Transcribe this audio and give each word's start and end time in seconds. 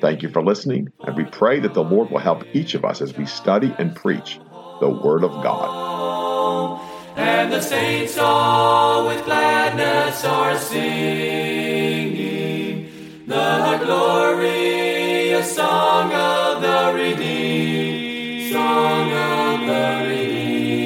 Thank 0.00 0.22
you 0.22 0.28
for 0.28 0.42
listening, 0.42 0.92
and 1.00 1.16
we 1.16 1.24
pray 1.24 1.58
that 1.60 1.74
the 1.74 1.82
Lord 1.82 2.10
will 2.10 2.18
help 2.18 2.44
each 2.54 2.74
of 2.74 2.84
us 2.84 3.00
as 3.00 3.16
we 3.16 3.26
study 3.26 3.74
and 3.78 3.96
preach 3.96 4.38
the 4.80 4.88
Word 4.88 5.24
of 5.24 5.32
God. 5.42 6.80
And 7.16 7.52
the 7.52 7.60
saints 7.60 8.16
all 8.16 9.08
with 9.08 9.24
gladness 9.24 10.24
are 10.24 10.56
singing 10.56 12.38
the 13.26 13.80
glorious 13.84 15.56
song 15.56 16.12
of 16.12 16.62
the 16.62 16.92
redeemed, 16.94 18.52
song 18.52 19.12
of 19.12 19.66
the 19.66 20.06
redeemed. 20.08 20.78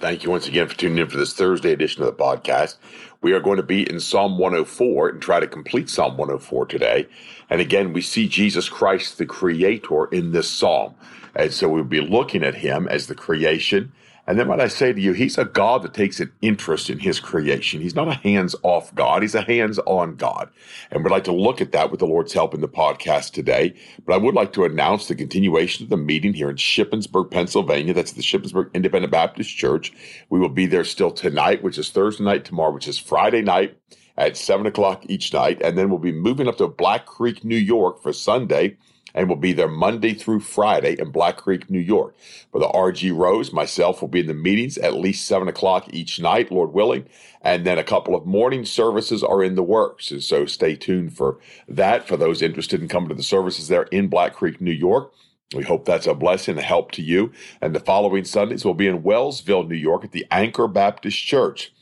Thank 0.00 0.24
you 0.24 0.30
once 0.30 0.48
again 0.48 0.66
for 0.66 0.76
tuning 0.76 0.98
in 0.98 1.08
for 1.08 1.18
this 1.18 1.34
Thursday 1.34 1.72
edition 1.72 2.02
of 2.02 2.08
the 2.08 2.22
podcast. 2.22 2.76
We 3.22 3.32
are 3.32 3.40
going 3.40 3.58
to 3.58 3.62
be 3.62 3.88
in 3.88 4.00
Psalm 4.00 4.38
104 4.38 5.10
and 5.10 5.20
try 5.20 5.40
to 5.40 5.46
complete 5.46 5.90
Psalm 5.90 6.16
104 6.16 6.64
today. 6.64 7.06
And 7.50 7.60
again, 7.60 7.92
we 7.92 8.00
see 8.00 8.26
Jesus 8.26 8.70
Christ, 8.70 9.18
the 9.18 9.26
Creator, 9.26 10.06
in 10.06 10.32
this 10.32 10.48
psalm. 10.48 10.94
And 11.36 11.52
so 11.52 11.68
we'll 11.68 11.84
be 11.84 12.00
looking 12.00 12.42
at 12.42 12.54
Him 12.54 12.88
as 12.88 13.08
the 13.08 13.14
creation 13.14 13.92
and 14.30 14.38
then 14.38 14.46
what 14.46 14.60
I 14.60 14.68
say 14.68 14.92
to 14.92 15.00
you, 15.00 15.12
he's 15.12 15.38
a 15.38 15.44
God 15.44 15.82
that 15.82 15.92
takes 15.92 16.20
an 16.20 16.30
interest 16.40 16.88
in 16.88 17.00
his 17.00 17.18
creation. 17.18 17.80
He's 17.80 17.96
not 17.96 18.06
a 18.06 18.12
hands 18.12 18.54
off 18.62 18.94
God. 18.94 19.22
He's 19.22 19.34
a 19.34 19.42
hands 19.42 19.80
on 19.86 20.14
God. 20.14 20.48
And 20.92 21.02
we'd 21.02 21.10
like 21.10 21.24
to 21.24 21.32
look 21.32 21.60
at 21.60 21.72
that 21.72 21.90
with 21.90 21.98
the 21.98 22.06
Lord's 22.06 22.32
help 22.32 22.54
in 22.54 22.60
the 22.60 22.68
podcast 22.68 23.32
today. 23.32 23.74
But 24.06 24.14
I 24.14 24.18
would 24.18 24.36
like 24.36 24.52
to 24.52 24.64
announce 24.64 25.08
the 25.08 25.16
continuation 25.16 25.82
of 25.82 25.90
the 25.90 25.96
meeting 25.96 26.32
here 26.32 26.48
in 26.48 26.54
Shippensburg, 26.54 27.32
Pennsylvania. 27.32 27.92
That's 27.92 28.12
the 28.12 28.22
Shippensburg 28.22 28.72
Independent 28.72 29.10
Baptist 29.10 29.50
Church. 29.50 29.92
We 30.28 30.38
will 30.38 30.48
be 30.48 30.66
there 30.66 30.84
still 30.84 31.10
tonight, 31.10 31.64
which 31.64 31.76
is 31.76 31.90
Thursday 31.90 32.22
night, 32.22 32.44
tomorrow, 32.44 32.72
which 32.72 32.86
is 32.86 33.00
Friday 33.00 33.42
night 33.42 33.78
at 34.16 34.36
seven 34.36 34.64
o'clock 34.64 35.02
each 35.08 35.32
night. 35.32 35.60
And 35.60 35.76
then 35.76 35.90
we'll 35.90 35.98
be 35.98 36.12
moving 36.12 36.46
up 36.46 36.58
to 36.58 36.68
Black 36.68 37.04
Creek, 37.04 37.42
New 37.42 37.56
York 37.56 38.00
for 38.00 38.12
Sunday 38.12 38.76
and 39.14 39.28
will 39.28 39.36
be 39.36 39.52
there 39.52 39.68
Monday 39.68 40.14
through 40.14 40.40
Friday 40.40 40.96
in 40.98 41.10
Black 41.10 41.36
Creek, 41.36 41.70
New 41.70 41.80
York. 41.80 42.14
The 42.52 42.68
RG 42.68 43.16
Rose, 43.16 43.52
myself 43.52 44.00
will 44.00 44.08
be 44.08 44.20
in 44.20 44.26
the 44.26 44.34
meetings 44.34 44.78
at 44.78 44.94
least 44.94 45.26
seven 45.26 45.48
o'clock 45.48 45.92
each 45.92 46.20
night, 46.20 46.50
Lord 46.50 46.72
willing, 46.72 47.06
and 47.42 47.64
then 47.64 47.78
a 47.78 47.84
couple 47.84 48.14
of 48.14 48.26
morning 48.26 48.64
services 48.64 49.22
are 49.22 49.42
in 49.42 49.54
the 49.54 49.62
works. 49.62 50.10
And 50.10 50.22
so 50.22 50.46
stay 50.46 50.76
tuned 50.76 51.16
for 51.16 51.38
that 51.68 52.06
for 52.06 52.16
those 52.16 52.42
interested 52.42 52.80
in 52.82 52.88
coming 52.88 53.08
to 53.08 53.14
the 53.14 53.22
services 53.22 53.68
there 53.68 53.84
in 53.84 54.08
Black 54.08 54.34
Creek, 54.34 54.60
New 54.60 54.72
York. 54.72 55.12
We 55.54 55.64
hope 55.64 55.84
that's 55.84 56.06
a 56.06 56.14
blessing, 56.14 56.58
a 56.58 56.62
help 56.62 56.92
to 56.92 57.02
you. 57.02 57.32
And 57.60 57.74
the 57.74 57.80
following 57.80 58.24
Sundays 58.24 58.64
will 58.64 58.74
be 58.74 58.86
in 58.86 59.02
Wellsville, 59.02 59.68
New 59.68 59.74
York 59.74 60.04
at 60.04 60.12
the 60.12 60.26
Anchor 60.30 60.68
Baptist 60.68 61.18
Church. 61.18 61.72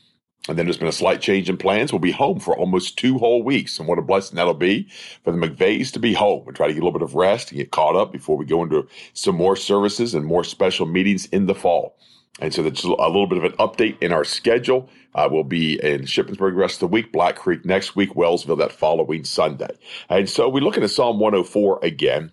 And 0.49 0.57
then 0.57 0.65
there's 0.65 0.79
been 0.79 0.89
a 0.89 0.93
slight 0.93 1.21
change 1.21 1.51
in 1.51 1.59
plans. 1.59 1.93
We'll 1.93 1.99
be 1.99 2.11
home 2.11 2.41
for 2.41 2.57
almost 2.57 2.97
two 2.97 3.19
whole 3.19 3.43
weeks. 3.43 3.79
And 3.79 3.87
what 3.87 3.99
a 3.99 4.03
blessing 4.03 4.37
that'll 4.37 4.55
be 4.55 4.89
for 5.23 5.31
the 5.31 5.39
McVeighs 5.39 5.93
to 5.93 5.99
be 5.99 6.15
home 6.15 6.47
and 6.47 6.57
try 6.57 6.67
to 6.67 6.73
get 6.73 6.83
a 6.83 6.85
little 6.85 6.99
bit 6.99 7.05
of 7.07 7.15
rest 7.15 7.51
and 7.51 7.59
get 7.59 7.71
caught 7.71 7.97
up 7.97 8.13
before 8.13 8.37
we 8.37 8.47
go 8.47 8.63
into 8.63 8.89
some 9.13 9.35
more 9.35 9.57
services 9.57 10.15
and 10.15 10.25
more 10.25 10.45
special 10.45 10.87
meetings 10.87 11.27
in 11.27 11.47
the 11.47 11.55
fall. 11.55 11.97
And 12.41 12.55
so 12.55 12.63
that's 12.63 12.85
a 12.85 12.89
little 12.89 13.27
bit 13.27 13.39
of 13.39 13.45
an 13.45 13.53
update 13.53 14.01
in 14.01 14.13
our 14.13 14.25
schedule. 14.25 14.89
Uh, 15.15 15.29
we'll 15.31 15.43
be 15.43 15.83
in 15.83 16.03
Shippensburg 16.03 16.55
rest 16.55 16.77
of 16.77 16.81
the 16.81 16.87
week, 16.89 17.13
Black 17.13 17.37
Creek 17.37 17.65
next 17.65 17.97
week, 17.97 18.15
Wellsville 18.15 18.59
that 18.59 18.73
following 18.73 19.25
Sunday. 19.25 19.77
And 20.09 20.29
so 20.29 20.49
we 20.49 20.61
look 20.61 20.79
at 20.79 20.89
Psalm 20.89 21.19
104 21.19 21.81
again. 21.83 22.33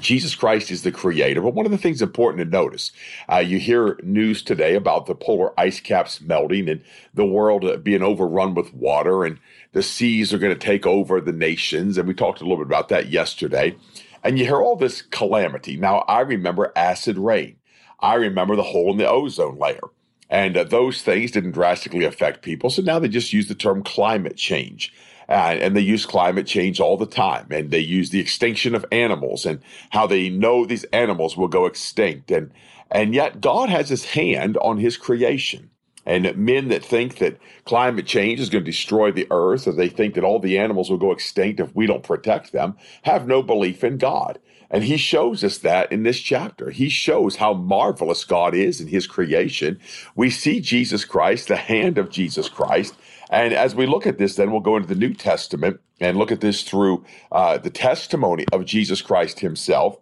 Jesus 0.00 0.34
Christ 0.34 0.70
is 0.70 0.82
the 0.82 0.92
creator. 0.92 1.40
But 1.40 1.54
one 1.54 1.64
of 1.64 1.72
the 1.72 1.78
things 1.78 2.02
important 2.02 2.44
to 2.44 2.50
notice, 2.50 2.90
uh, 3.30 3.38
you 3.38 3.58
hear 3.58 3.98
news 4.02 4.42
today 4.42 4.74
about 4.74 5.06
the 5.06 5.14
polar 5.14 5.58
ice 5.58 5.80
caps 5.80 6.20
melting 6.20 6.68
and 6.68 6.82
the 7.14 7.24
world 7.24 7.64
uh, 7.64 7.76
being 7.76 8.02
overrun 8.02 8.54
with 8.54 8.74
water 8.74 9.24
and 9.24 9.38
the 9.72 9.82
seas 9.82 10.34
are 10.34 10.38
going 10.38 10.52
to 10.52 10.58
take 10.58 10.86
over 10.86 11.20
the 11.20 11.32
nations. 11.32 11.98
And 11.98 12.08
we 12.08 12.14
talked 12.14 12.40
a 12.40 12.44
little 12.44 12.58
bit 12.58 12.66
about 12.66 12.88
that 12.88 13.08
yesterday. 13.08 13.76
And 14.24 14.38
you 14.38 14.44
hear 14.44 14.60
all 14.60 14.76
this 14.76 15.02
calamity. 15.02 15.76
Now, 15.76 15.98
I 16.00 16.20
remember 16.20 16.72
acid 16.74 17.16
rain. 17.16 17.56
I 18.00 18.14
remember 18.14 18.56
the 18.56 18.64
hole 18.64 18.90
in 18.90 18.98
the 18.98 19.08
ozone 19.08 19.58
layer. 19.58 19.80
And 20.28 20.56
uh, 20.56 20.64
those 20.64 21.02
things 21.02 21.30
didn't 21.30 21.52
drastically 21.52 22.04
affect 22.04 22.42
people. 22.42 22.70
So 22.70 22.82
now 22.82 22.98
they 22.98 23.08
just 23.08 23.32
use 23.32 23.46
the 23.46 23.54
term 23.54 23.84
climate 23.84 24.36
change. 24.36 24.92
Uh, 25.28 25.56
and 25.60 25.76
they 25.76 25.80
use 25.80 26.06
climate 26.06 26.46
change 26.46 26.80
all 26.80 26.96
the 26.96 27.06
time. 27.06 27.46
And 27.50 27.70
they 27.70 27.80
use 27.80 28.10
the 28.10 28.20
extinction 28.20 28.74
of 28.74 28.86
animals 28.92 29.44
and 29.44 29.60
how 29.90 30.06
they 30.06 30.28
know 30.28 30.64
these 30.64 30.84
animals 30.84 31.36
will 31.36 31.48
go 31.48 31.66
extinct. 31.66 32.30
And, 32.30 32.52
and 32.90 33.14
yet 33.14 33.40
God 33.40 33.68
has 33.68 33.88
his 33.88 34.04
hand 34.04 34.56
on 34.58 34.78
his 34.78 34.96
creation. 34.96 35.70
And 36.06 36.36
men 36.36 36.68
that 36.68 36.84
think 36.84 37.18
that 37.18 37.38
climate 37.64 38.06
change 38.06 38.38
is 38.38 38.48
going 38.48 38.64
to 38.64 38.70
destroy 38.70 39.10
the 39.10 39.26
earth, 39.30 39.66
or 39.66 39.72
they 39.72 39.88
think 39.88 40.14
that 40.14 40.22
all 40.22 40.38
the 40.38 40.56
animals 40.56 40.88
will 40.88 40.98
go 40.98 41.10
extinct 41.10 41.58
if 41.58 41.74
we 41.74 41.86
don't 41.86 42.04
protect 42.04 42.52
them, 42.52 42.76
have 43.02 43.26
no 43.26 43.42
belief 43.42 43.82
in 43.82 43.98
God. 43.98 44.38
And 44.70 44.84
he 44.84 44.96
shows 44.96 45.44
us 45.44 45.58
that 45.58 45.90
in 45.92 46.02
this 46.02 46.20
chapter. 46.20 46.70
He 46.70 46.88
shows 46.88 47.36
how 47.36 47.54
marvelous 47.54 48.24
God 48.24 48.54
is 48.54 48.80
in 48.80 48.88
his 48.88 49.06
creation. 49.06 49.80
We 50.14 50.30
see 50.30 50.60
Jesus 50.60 51.04
Christ, 51.04 51.48
the 51.48 51.56
hand 51.56 51.98
of 51.98 52.10
Jesus 52.10 52.48
Christ, 52.48 52.94
and 53.30 53.52
as 53.52 53.74
we 53.74 53.86
look 53.86 54.06
at 54.06 54.18
this, 54.18 54.36
then 54.36 54.50
we'll 54.50 54.60
go 54.60 54.76
into 54.76 54.88
the 54.88 54.94
New 54.94 55.14
Testament 55.14 55.80
and 56.00 56.16
look 56.16 56.30
at 56.30 56.40
this 56.40 56.62
through 56.62 57.04
uh, 57.32 57.58
the 57.58 57.70
testimony 57.70 58.44
of 58.52 58.64
Jesus 58.64 59.02
Christ 59.02 59.40
himself. 59.40 59.96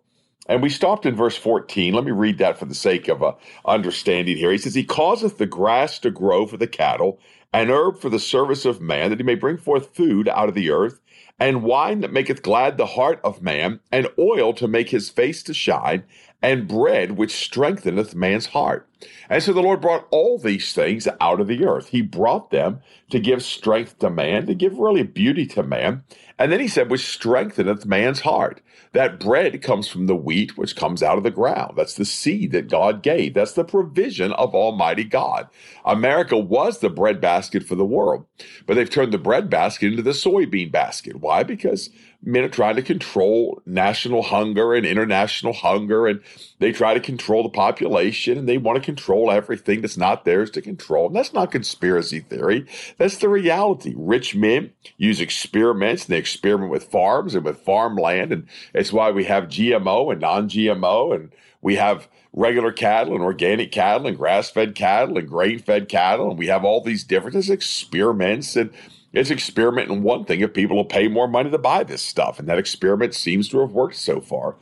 And 0.47 0.63
we 0.63 0.69
stopped 0.69 1.07
in 1.07 1.17
verse 1.17 1.37
14. 1.37 1.95
Let 1.95 2.05
me 2.05 2.11
read 2.11 2.39
that 2.39 2.59
for 2.59 2.67
the 2.67 2.75
sake 2.75 3.09
of 3.09 3.23
uh, 3.23 3.33
understanding 3.65 4.37
here. 4.37 4.53
He 4.53 4.59
says, 4.59 4.75
He 4.75 4.85
causeth 4.85 5.39
the 5.39 5.47
grass 5.47 5.99
to 6.01 6.11
grow 6.11 6.47
for 6.47 6.59
the 6.59 6.67
cattle, 6.67 7.19
and 7.53 7.71
herb 7.71 7.99
for 7.99 8.11
the 8.11 8.19
service 8.19 8.67
of 8.67 8.81
man, 8.81 9.11
that 9.11 9.21
he 9.21 9.25
may 9.25 9.37
bring 9.37 9.57
forth 9.57 9.95
food 9.97 10.29
out 10.29 10.49
of 10.51 10.55
the 10.55 10.71
earth, 10.71 11.01
and 11.39 11.63
wine 11.63 12.01
that 12.01 12.13
maketh 12.13 12.43
glad 12.43 12.77
the 12.77 12.87
heart 12.87 13.21
of 13.25 13.41
man, 13.41 13.81
and 13.91 14.09
oil 14.19 14.53
to 14.53 14.69
make 14.69 14.91
his 14.91 15.09
face 15.09 15.43
to 15.45 15.55
shine, 15.55 16.05
and 16.45 16.69
bread 16.69 17.13
which 17.13 17.33
strengtheneth 17.33 18.15
man's 18.15 18.47
heart. 18.49 18.87
And 19.31 19.43
so 19.43 19.55
the 19.55 19.63
Lord 19.63 19.81
brought 19.81 20.07
all 20.11 20.39
these 20.39 20.75
things 20.75 21.09
out 21.19 21.41
of 21.41 21.47
the 21.47 21.65
earth. 21.65 21.89
He 21.89 22.03
brought 22.03 22.51
them 22.51 22.83
to 23.09 23.19
give 23.19 23.43
strength 23.43 23.99
to 24.01 24.11
man, 24.11 24.45
to 24.47 24.55
give 24.55 24.79
really 24.79 25.05
beauty 25.05 25.47
to 25.47 25.63
man. 25.63 26.05
And 26.39 26.53
then 26.53 26.61
he 26.61 26.69
said, 26.69 26.91
which 26.91 27.07
strengtheneth 27.07 27.87
man's 27.87 28.21
heart. 28.21 28.61
That 28.93 29.19
bread 29.19 29.63
comes 29.63 29.89
from 29.89 30.07
the 30.07 30.15
wheat 30.15 30.57
which 30.59 30.77
comes 30.77 31.03
out 31.03 31.17
of 31.17 31.25
the 31.25 31.31
ground. 31.31 31.75
That's 31.77 31.95
the 31.95 32.05
seed 32.05 32.53
that 32.53 32.69
God 32.69 33.03
gave. 33.03 33.35
That's 33.35 33.55
the 33.55 33.65
provision 33.65 34.33
of 34.33 34.55
Almighty 34.55 35.05
God. 35.05 35.49
America 35.85 36.37
was 36.39 36.79
the 36.79 36.91
bread 36.91 37.21
basket 37.21 37.65
for 37.65 37.75
the 37.75 37.85
world, 37.85 38.27
but 38.67 38.75
they've 38.75 38.89
turned 38.89 39.13
the 39.13 39.19
bread 39.19 39.49
basket 39.49 39.87
into 39.87 40.03
the 40.03 40.11
soybean 40.11 40.71
basket. 40.71 41.17
Why? 41.17 41.43
Because 41.43 41.91
trying 42.25 42.77
to 42.77 42.83
control 42.83 43.63
national 43.67 44.23
hunger 44.23 44.75
and 44.75 44.87
international 44.87 45.53
hunger, 45.53 46.07
and 46.07 46.21
they 46.59 46.73
try 46.73 46.95
to 46.95 47.01
control 47.01 47.43
the 47.43 47.49
population 47.49 48.39
and 48.39 48.49
they 48.49 48.59
want 48.59 48.77
to 48.77 48.85
control 48.85 49.31
everything 49.31 49.81
that's 49.81 49.97
not 49.97 50.25
theirs 50.25 50.51
to 50.53 50.63
control. 50.63 51.07
And 51.07 51.17
that's 51.17 51.33
not 51.33 51.53
conspiracy 51.53 52.21
theory. 52.21 52.67
That's 52.99 53.19
the 53.19 53.29
reality. 53.29 53.95
Rich 53.97 54.35
men 54.35 54.73
use 54.97 55.21
experiments 55.21 56.05
and 56.05 56.15
they 56.15 56.19
experiment 56.19 56.71
with 56.71 56.85
farms 56.85 57.35
and 57.35 57.45
with 57.45 57.61
farmland. 57.61 58.33
And 58.33 58.47
it's 58.73 58.93
why 58.93 59.11
we 59.11 59.25
have 59.25 59.45
GMO 59.45 60.13
and 60.13 60.21
non 60.21 60.49
GMO, 60.49 61.15
and 61.15 61.33
we 61.61 61.77
have 61.77 62.09
regular 62.33 62.73
cattle 62.73 63.15
and 63.15 63.23
organic 63.23 63.71
cattle 63.71 64.07
and 64.07 64.17
grass 64.17 64.51
fed 64.51 64.75
cattle 64.75 65.19
and 65.19 65.29
grain 65.29 65.59
fed 65.59 65.89
cattle. 65.89 66.31
And 66.31 66.39
we 66.39 66.49
have 66.49 66.65
all 66.65 66.81
these 66.81 67.05
different 67.05 67.49
experiments 67.49 68.57
and 68.57 68.71
it's 69.15 69.31
experimenting 69.31 70.03
one 70.03 70.25
thing 70.25 70.41
if 70.41 70.53
people 70.53 70.77
will 70.77 70.85
pay 70.85 71.09
more 71.09 71.29
money 71.29 71.51
to 71.51 71.59
buy 71.59 71.85
this 71.85 72.03
stuff. 72.03 72.39
And 72.39 72.49
that 72.49 72.59
experiment 72.59 73.15
seems 73.15 73.49
to 73.51 73.61
have 73.61 73.73
worked 73.73 73.97
so 73.97 74.21
far. 74.21 74.57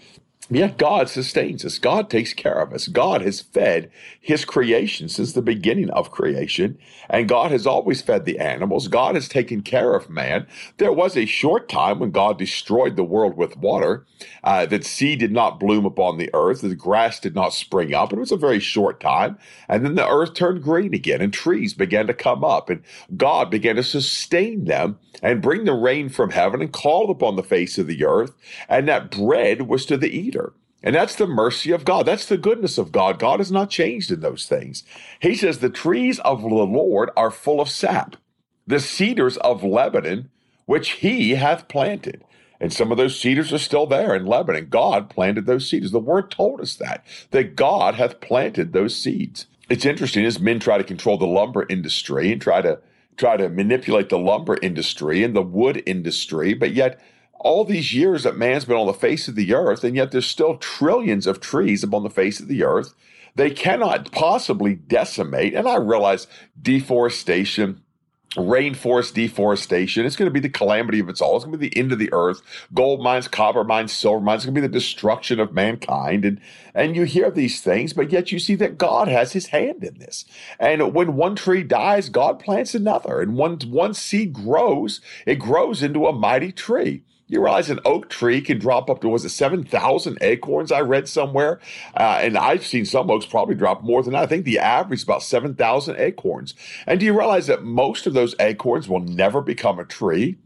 Yet 0.50 0.76
God 0.76 1.08
sustains 1.08 1.64
us. 1.64 1.78
God 1.78 2.10
takes 2.10 2.34
care 2.34 2.60
of 2.60 2.72
us. 2.72 2.88
God 2.88 3.22
has 3.22 3.40
fed 3.40 3.90
his 4.20 4.44
creation 4.44 5.08
since 5.08 5.32
the 5.32 5.42
beginning 5.42 5.90
of 5.90 6.10
creation. 6.10 6.78
And 7.08 7.28
God 7.28 7.50
has 7.50 7.66
always 7.66 8.02
fed 8.02 8.24
the 8.24 8.38
animals. 8.38 8.88
God 8.88 9.14
has 9.14 9.28
taken 9.28 9.62
care 9.62 9.94
of 9.94 10.10
man. 10.10 10.46
There 10.78 10.92
was 10.92 11.16
a 11.16 11.26
short 11.26 11.68
time 11.68 11.98
when 11.98 12.10
God 12.10 12.38
destroyed 12.38 12.96
the 12.96 13.04
world 13.04 13.36
with 13.36 13.56
water, 13.56 14.04
uh, 14.44 14.66
that 14.66 14.84
seed 14.84 15.20
did 15.20 15.32
not 15.32 15.60
bloom 15.60 15.84
upon 15.84 16.18
the 16.18 16.30
earth, 16.34 16.60
the 16.60 16.74
grass 16.74 17.18
did 17.20 17.34
not 17.34 17.52
spring 17.54 17.94
up. 17.94 18.12
It 18.12 18.18
was 18.18 18.32
a 18.32 18.36
very 18.36 18.60
short 18.60 19.00
time. 19.00 19.38
And 19.68 19.84
then 19.84 19.94
the 19.94 20.08
earth 20.08 20.34
turned 20.34 20.62
green 20.62 20.94
again 20.94 21.20
and 21.20 21.32
trees 21.32 21.74
began 21.74 22.06
to 22.06 22.14
come 22.14 22.44
up 22.44 22.68
and 22.68 22.82
God 23.16 23.50
began 23.50 23.76
to 23.76 23.82
sustain 23.82 24.64
them 24.64 24.98
and 25.22 25.42
bring 25.42 25.64
the 25.64 25.72
rain 25.72 26.08
from 26.08 26.30
heaven 26.30 26.60
and 26.60 26.72
call 26.72 27.10
upon 27.10 27.36
the 27.36 27.42
face 27.42 27.78
of 27.78 27.86
the 27.86 28.04
earth. 28.04 28.32
And 28.68 28.88
that 28.88 29.10
bread 29.10 29.62
was 29.62 29.86
to 29.86 29.96
the 29.96 30.10
eater. 30.10 30.41
And 30.82 30.94
that's 30.94 31.14
the 31.14 31.26
mercy 31.26 31.70
of 31.70 31.84
God. 31.84 32.06
That's 32.06 32.26
the 32.26 32.36
goodness 32.36 32.76
of 32.78 32.92
God. 32.92 33.18
God 33.18 33.40
has 33.40 33.52
not 33.52 33.70
changed 33.70 34.10
in 34.10 34.20
those 34.20 34.46
things. 34.46 34.82
He 35.20 35.34
says, 35.34 35.58
The 35.58 35.70
trees 35.70 36.18
of 36.20 36.42
the 36.42 36.48
Lord 36.48 37.10
are 37.16 37.30
full 37.30 37.60
of 37.60 37.68
sap, 37.68 38.16
the 38.66 38.80
cedars 38.80 39.36
of 39.38 39.62
Lebanon, 39.62 40.30
which 40.66 40.90
he 40.90 41.30
hath 41.32 41.68
planted. 41.68 42.24
And 42.60 42.72
some 42.72 42.92
of 42.92 42.98
those 42.98 43.18
cedars 43.18 43.52
are 43.52 43.58
still 43.58 43.86
there 43.86 44.14
in 44.14 44.24
Lebanon. 44.24 44.68
God 44.68 45.10
planted 45.10 45.46
those 45.46 45.68
cedars. 45.68 45.90
The 45.90 45.98
word 45.98 46.30
told 46.30 46.60
us 46.60 46.76
that, 46.76 47.04
that 47.32 47.56
God 47.56 47.96
hath 47.96 48.20
planted 48.20 48.72
those 48.72 48.94
seeds. 48.94 49.46
It's 49.68 49.84
interesting 49.84 50.24
as 50.24 50.38
men 50.38 50.60
try 50.60 50.78
to 50.78 50.84
control 50.84 51.18
the 51.18 51.26
lumber 51.26 51.66
industry 51.68 52.30
and 52.30 52.40
try 52.40 52.60
to 52.60 52.78
try 53.16 53.36
to 53.36 53.48
manipulate 53.48 54.08
the 54.08 54.18
lumber 54.18 54.58
industry 54.62 55.22
and 55.22 55.34
the 55.36 55.42
wood 55.42 55.82
industry, 55.86 56.54
but 56.54 56.72
yet 56.72 57.00
all 57.42 57.64
these 57.64 57.92
years 57.92 58.22
that 58.22 58.36
man's 58.36 58.64
been 58.64 58.76
on 58.76 58.86
the 58.86 58.92
face 58.92 59.26
of 59.26 59.34
the 59.34 59.52
earth, 59.52 59.82
and 59.82 59.96
yet 59.96 60.12
there's 60.12 60.26
still 60.26 60.56
trillions 60.56 61.26
of 61.26 61.40
trees 61.40 61.82
upon 61.82 62.04
the 62.04 62.10
face 62.10 62.38
of 62.38 62.46
the 62.46 62.62
earth. 62.62 62.94
They 63.34 63.50
cannot 63.50 64.12
possibly 64.12 64.74
decimate. 64.74 65.54
And 65.54 65.66
I 65.66 65.76
realize 65.76 66.28
deforestation, 66.60 67.82
rainforest 68.36 69.14
deforestation, 69.14 70.06
it's 70.06 70.14
going 70.14 70.28
to 70.28 70.32
be 70.32 70.38
the 70.38 70.48
calamity 70.48 71.00
of 71.00 71.08
its 71.08 71.20
all. 71.20 71.34
It's 71.34 71.44
going 71.44 71.52
to 71.52 71.58
be 71.58 71.68
the 71.68 71.76
end 71.76 71.90
of 71.90 71.98
the 71.98 72.12
earth. 72.12 72.42
Gold 72.72 73.02
mines, 73.02 73.26
copper 73.26 73.64
mines, 73.64 73.92
silver 73.92 74.20
mines, 74.20 74.40
it's 74.42 74.46
going 74.46 74.54
to 74.54 74.60
be 74.60 74.66
the 74.66 74.72
destruction 74.72 75.40
of 75.40 75.52
mankind. 75.52 76.24
And, 76.24 76.40
and 76.74 76.94
you 76.94 77.04
hear 77.04 77.30
these 77.30 77.60
things, 77.60 77.92
but 77.92 78.12
yet 78.12 78.30
you 78.30 78.38
see 78.38 78.54
that 78.56 78.78
God 78.78 79.08
has 79.08 79.32
his 79.32 79.46
hand 79.46 79.82
in 79.82 79.98
this. 79.98 80.26
And 80.60 80.94
when 80.94 81.16
one 81.16 81.34
tree 81.34 81.64
dies, 81.64 82.08
God 82.08 82.38
plants 82.38 82.74
another. 82.74 83.20
And 83.20 83.36
when 83.36 83.58
one 83.66 83.94
seed 83.94 84.32
grows, 84.32 85.00
it 85.26 85.40
grows 85.40 85.82
into 85.82 86.06
a 86.06 86.12
mighty 86.12 86.52
tree. 86.52 87.02
You 87.32 87.42
realize 87.42 87.70
an 87.70 87.80
oak 87.86 88.10
tree 88.10 88.42
can 88.42 88.58
drop 88.58 88.90
up 88.90 89.00
to, 89.00 89.08
was 89.08 89.24
it 89.24 89.30
7,000 89.30 90.18
acorns 90.20 90.70
I 90.70 90.80
read 90.82 91.08
somewhere? 91.08 91.60
Uh, 91.96 92.18
and 92.20 92.36
I've 92.36 92.62
seen 92.62 92.84
some 92.84 93.10
oaks 93.10 93.24
probably 93.24 93.54
drop 93.54 93.82
more 93.82 94.02
than 94.02 94.12
that. 94.12 94.24
I 94.24 94.26
think 94.26 94.44
the 94.44 94.58
average 94.58 94.98
is 94.98 95.04
about 95.04 95.22
7,000 95.22 95.96
acorns. 95.96 96.52
And 96.86 97.00
do 97.00 97.06
you 97.06 97.18
realize 97.18 97.46
that 97.46 97.64
most 97.64 98.06
of 98.06 98.12
those 98.12 98.34
acorns 98.38 98.86
will 98.86 99.00
never 99.00 99.40
become 99.40 99.78
a 99.78 99.86
tree? 99.86 100.36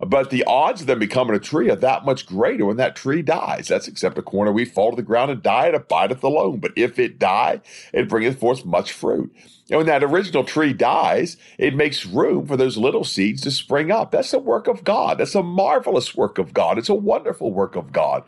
But 0.00 0.30
the 0.30 0.44
odds 0.44 0.82
of 0.82 0.86
them 0.86 0.98
becoming 0.98 1.36
a 1.36 1.40
tree 1.40 1.70
are 1.70 1.76
that 1.76 2.04
much 2.04 2.26
greater 2.26 2.66
when 2.66 2.76
that 2.78 2.96
tree 2.96 3.22
dies. 3.22 3.68
That's 3.68 3.88
except 3.88 4.18
a 4.18 4.22
corner 4.22 4.52
we 4.52 4.64
fall 4.64 4.90
to 4.90 4.96
the 4.96 5.02
ground 5.02 5.30
and 5.30 5.42
die, 5.42 5.68
it 5.68 5.74
abideth 5.74 6.22
alone. 6.22 6.58
But 6.58 6.72
if 6.76 6.98
it 6.98 7.18
die, 7.18 7.60
it 7.92 8.08
bringeth 8.08 8.38
forth 8.38 8.64
much 8.64 8.92
fruit. 8.92 9.34
And 9.70 9.78
when 9.78 9.86
that 9.86 10.04
original 10.04 10.44
tree 10.44 10.72
dies, 10.72 11.36
it 11.58 11.74
makes 11.74 12.04
room 12.04 12.46
for 12.46 12.56
those 12.56 12.76
little 12.76 13.04
seeds 13.04 13.42
to 13.42 13.50
spring 13.50 13.90
up. 13.90 14.10
That's 14.10 14.32
the 14.32 14.38
work 14.38 14.66
of 14.66 14.84
God. 14.84 15.18
That's 15.18 15.34
a 15.34 15.42
marvelous 15.42 16.14
work 16.14 16.38
of 16.38 16.52
God. 16.52 16.76
It's 16.76 16.90
a 16.90 16.94
wonderful 16.94 17.52
work 17.52 17.74
of 17.74 17.92
God. 17.92 18.24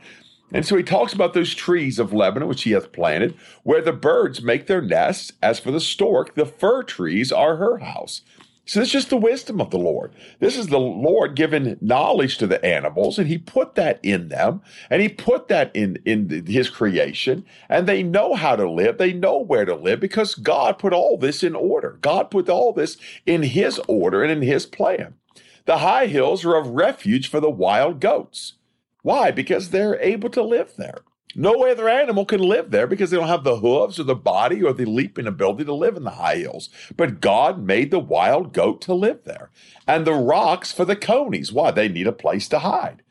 And 0.52 0.64
so 0.64 0.76
he 0.76 0.82
talks 0.82 1.12
about 1.12 1.34
those 1.34 1.54
trees 1.54 1.98
of 1.98 2.12
Lebanon, 2.12 2.48
which 2.48 2.62
he 2.62 2.70
hath 2.70 2.92
planted, 2.92 3.36
where 3.64 3.82
the 3.82 3.92
birds 3.92 4.42
make 4.42 4.66
their 4.66 4.80
nests. 4.80 5.32
As 5.42 5.58
for 5.58 5.72
the 5.72 5.80
stork, 5.80 6.34
the 6.36 6.46
fir 6.46 6.84
trees 6.84 7.32
are 7.32 7.56
her 7.56 7.78
house. 7.78 8.22
So 8.66 8.80
this 8.80 8.88
is 8.88 8.92
just 8.92 9.10
the 9.10 9.16
wisdom 9.16 9.60
of 9.60 9.70
the 9.70 9.78
Lord. 9.78 10.12
This 10.40 10.58
is 10.58 10.66
the 10.66 10.80
Lord 10.80 11.36
giving 11.36 11.78
knowledge 11.80 12.36
to 12.38 12.48
the 12.48 12.62
animals, 12.64 13.16
and 13.16 13.28
He 13.28 13.38
put 13.38 13.76
that 13.76 14.00
in 14.02 14.28
them, 14.28 14.60
and 14.90 15.00
He 15.00 15.08
put 15.08 15.46
that 15.48 15.70
in, 15.74 15.98
in 16.04 16.44
His 16.46 16.68
creation, 16.68 17.44
and 17.68 17.86
they 17.86 18.02
know 18.02 18.34
how 18.34 18.56
to 18.56 18.68
live. 18.68 18.98
They 18.98 19.12
know 19.12 19.38
where 19.38 19.64
to 19.64 19.76
live 19.76 20.00
because 20.00 20.34
God 20.34 20.80
put 20.80 20.92
all 20.92 21.16
this 21.16 21.44
in 21.44 21.54
order. 21.54 21.98
God 22.00 22.30
put 22.30 22.48
all 22.48 22.72
this 22.72 22.96
in 23.24 23.44
His 23.44 23.80
order 23.86 24.24
and 24.24 24.32
in 24.32 24.42
His 24.42 24.66
plan. 24.66 25.14
The 25.64 25.78
high 25.78 26.06
hills 26.06 26.44
are 26.44 26.56
of 26.56 26.68
refuge 26.68 27.28
for 27.28 27.38
the 27.38 27.50
wild 27.50 28.00
goats. 28.00 28.54
Why? 29.02 29.30
Because 29.30 29.70
they're 29.70 30.00
able 30.00 30.30
to 30.30 30.42
live 30.42 30.72
there. 30.76 31.02
No 31.38 31.66
other 31.66 31.86
animal 31.86 32.24
can 32.24 32.40
live 32.40 32.70
there 32.70 32.86
because 32.86 33.10
they 33.10 33.18
don't 33.18 33.28
have 33.28 33.44
the 33.44 33.58
hooves 33.58 34.00
or 34.00 34.04
the 34.04 34.14
body 34.14 34.62
or 34.62 34.72
the 34.72 34.86
leaping 34.86 35.26
ability 35.26 35.66
to 35.66 35.74
live 35.74 35.96
in 35.96 36.04
the 36.04 36.12
high 36.12 36.36
hills. 36.36 36.70
But 36.96 37.20
God 37.20 37.62
made 37.62 37.90
the 37.90 37.98
wild 37.98 38.54
goat 38.54 38.80
to 38.82 38.94
live 38.94 39.24
there. 39.24 39.50
And 39.86 40.06
the 40.06 40.14
rocks 40.14 40.72
for 40.72 40.86
the 40.86 40.96
conies. 40.96 41.52
Why? 41.52 41.72
They 41.72 41.88
need 41.88 42.06
a 42.06 42.12
place 42.12 42.48
to 42.48 42.60
hide. 42.60 43.02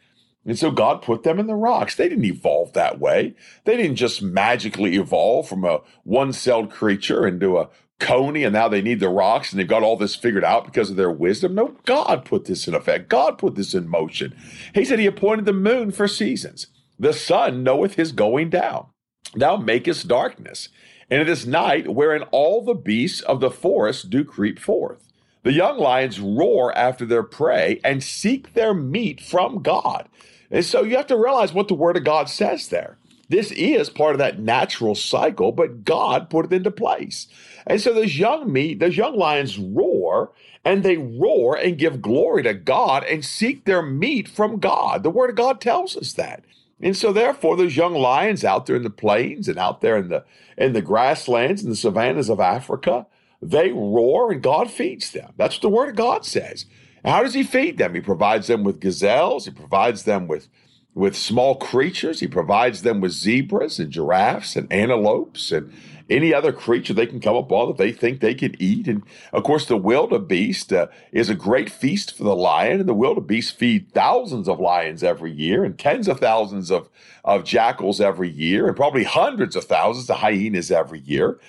And 0.44 0.58
so 0.58 0.72
God 0.72 1.04
put 1.04 1.22
them 1.22 1.40
in 1.40 1.46
the 1.46 1.56
rocks. 1.56 1.96
They 1.96 2.10
didn't 2.10 2.26
evolve 2.26 2.74
that 2.74 3.00
way. 3.00 3.36
They 3.64 3.78
didn't 3.78 3.98
just 3.98 4.24
magically 4.24 4.96
evolve 4.96 5.48
from 5.48 5.64
a 5.64 5.82
one 6.04 6.34
celled 6.34 6.72
creature 6.72 7.28
into 7.28 7.60
a 7.60 7.70
coney 8.00 8.44
and 8.44 8.54
now 8.54 8.68
they 8.68 8.82
need 8.82 9.00
the 9.00 9.10
rocks 9.10 9.52
and 9.52 9.60
they've 9.60 9.68
got 9.68 9.84
all 9.84 9.98
this 9.98 10.16
figured 10.16 10.44
out 10.44 10.66
because 10.66 10.90
of 10.90 10.96
their 10.96 11.12
wisdom. 11.12 11.56
No, 11.56 11.76
God 11.86 12.26
put 12.26 12.46
this 12.46 12.68
in 12.68 12.74
effect. 12.74 13.08
God 13.08 13.38
put 13.38 13.56
this 13.56 13.74
in 13.74 13.88
motion. 13.88 14.36
He 14.74 14.84
said 14.84 15.00
he 15.00 15.06
appointed 15.06 15.46
the 15.46 15.54
moon 15.54 15.92
for 15.92 16.08
seasons. 16.08 16.68
The 17.00 17.14
sun 17.14 17.64
knoweth 17.64 17.96
his 17.96 18.12
going 18.12 18.50
down. 18.50 18.88
Thou 19.34 19.58
makest 19.58 20.08
darkness, 20.08 20.70
and 21.10 21.22
it 21.22 21.28
is 21.28 21.46
night 21.46 21.94
wherein 21.94 22.24
all 22.32 22.64
the 22.64 22.74
beasts 22.74 23.22
of 23.22 23.40
the 23.40 23.52
forest 23.52 24.10
do 24.10 24.24
creep 24.24 24.60
forth. 24.60 25.12
The 25.44 25.54
young 25.54 25.78
lions 25.78 26.20
roar 26.20 26.76
after 26.78 27.06
their 27.06 27.24
prey 27.24 27.80
and 27.84 28.04
seek 28.04 28.54
their 28.54 28.74
meat 28.74 29.22
from 29.22 29.62
God. 29.62 30.10
And 30.50 30.66
so 30.66 30.84
you 30.84 30.96
have 30.98 31.08
to 31.08 31.18
realize 31.18 31.54
what 31.54 31.68
the 31.68 31.76
word 31.76 31.98
of 31.98 32.04
God 32.04 32.30
says 32.30 32.70
there. 32.70 32.98
This 33.30 33.52
is 33.52 33.90
part 33.90 34.14
of 34.14 34.20
that 34.20 34.40
natural 34.40 34.96
cycle, 34.96 35.52
but 35.52 35.84
God 35.84 36.30
put 36.30 36.46
it 36.46 36.54
into 36.54 36.72
place. 36.72 37.28
And 37.68 37.82
so 37.82 37.94
those 37.94 38.18
young 38.18 38.52
meat, 38.52 38.80
those 38.80 38.98
young 38.98 39.18
lions 39.18 39.58
roar 39.58 40.32
and 40.64 40.84
they 40.84 40.98
roar 40.98 41.56
and 41.56 41.78
give 41.78 42.02
glory 42.02 42.44
to 42.44 42.54
God 42.54 43.04
and 43.04 43.26
seek 43.26 43.66
their 43.66 43.82
meat 43.82 44.28
from 44.28 44.60
God. 44.60 45.04
The 45.04 45.10
word 45.10 45.32
of 45.32 45.36
God 45.36 45.62
tells 45.62 45.96
us 45.96 46.14
that. 46.14 46.44
And 46.82 46.96
so 46.96 47.14
therefore 47.14 47.56
those 47.56 47.78
young 47.78 47.94
lions 47.94 48.44
out 48.44 48.66
there 48.66 48.76
in 48.76 48.84
the 48.84 48.90
plains 48.90 49.48
and 49.48 49.58
out 49.58 49.82
there 49.82 49.98
in 49.98 50.10
the 50.10 50.26
in 50.58 50.74
the 50.74 50.82
grasslands 50.82 51.64
and 51.64 51.72
the 51.72 51.76
savannas 51.76 52.30
of 52.30 52.40
Africa, 52.40 53.08
they 53.42 53.72
roar 53.72 54.32
and 54.32 54.42
God 54.42 54.70
feeds 54.70 55.12
them. 55.12 55.34
That's 55.38 55.56
what 55.56 55.62
the 55.62 55.70
word 55.70 55.90
of 55.90 55.96
God 55.96 56.26
says. 56.26 56.66
how 57.04 57.24
does 57.24 57.34
he 57.34 57.44
feed 57.44 57.78
them? 57.78 57.94
He 57.94 58.02
provides 58.02 58.48
them 58.48 58.64
with 58.64 58.80
gazelles, 58.80 59.46
he 59.46 59.52
provides 59.52 60.04
them 60.04 60.28
with 60.28 60.48
with 60.94 61.16
small 61.16 61.56
creatures, 61.56 62.22
he 62.22 62.28
provides 62.28 62.82
them 62.82 63.02
with 63.02 63.12
zebras 63.12 63.80
and 63.80 63.92
giraffes 63.92 64.56
and 64.56 64.72
antelopes 64.72 65.52
and 65.52 65.74
any 66.10 66.34
other 66.34 66.52
creature 66.52 66.94
they 66.94 67.08
can 67.08 67.20
come 67.20 67.36
upon 67.36 67.68
that 67.68 67.78
they 67.78 67.92
think 67.92 68.20
they 68.20 68.36
can 68.36 68.56
eat. 68.60 68.88
And 68.88 69.04
of 69.34 69.44
course, 69.44 69.66
the 69.66 69.78
wildebeest 69.78 70.72
uh, 70.72 70.88
is 71.12 71.30
a 71.30 71.36
great 71.36 71.70
feast 71.70 72.16
for 72.16 72.24
the 72.24 72.36
lion, 72.36 72.80
and 72.80 72.90
the 72.90 72.94
wildebeest 72.94 73.58
feed 73.58 73.92
thousands 73.92 74.48
of 74.48 74.60
lions 74.60 75.04
every 75.04 75.32
year 75.32 75.64
and 75.64 75.78
tens 75.78 76.08
of 76.08 76.20
thousands 76.20 76.72
of, 76.72 76.90
of 77.24 77.44
jackals 77.44 78.00
every 78.00 78.30
year, 78.30 78.68
and 78.68 78.76
probably 78.76 79.04
hundreds 79.04 79.56
of 79.56 79.66
thousands 79.66 80.10
of 80.10 80.18
hyenas 80.18 80.72
every 80.72 81.00
year. 81.00 81.40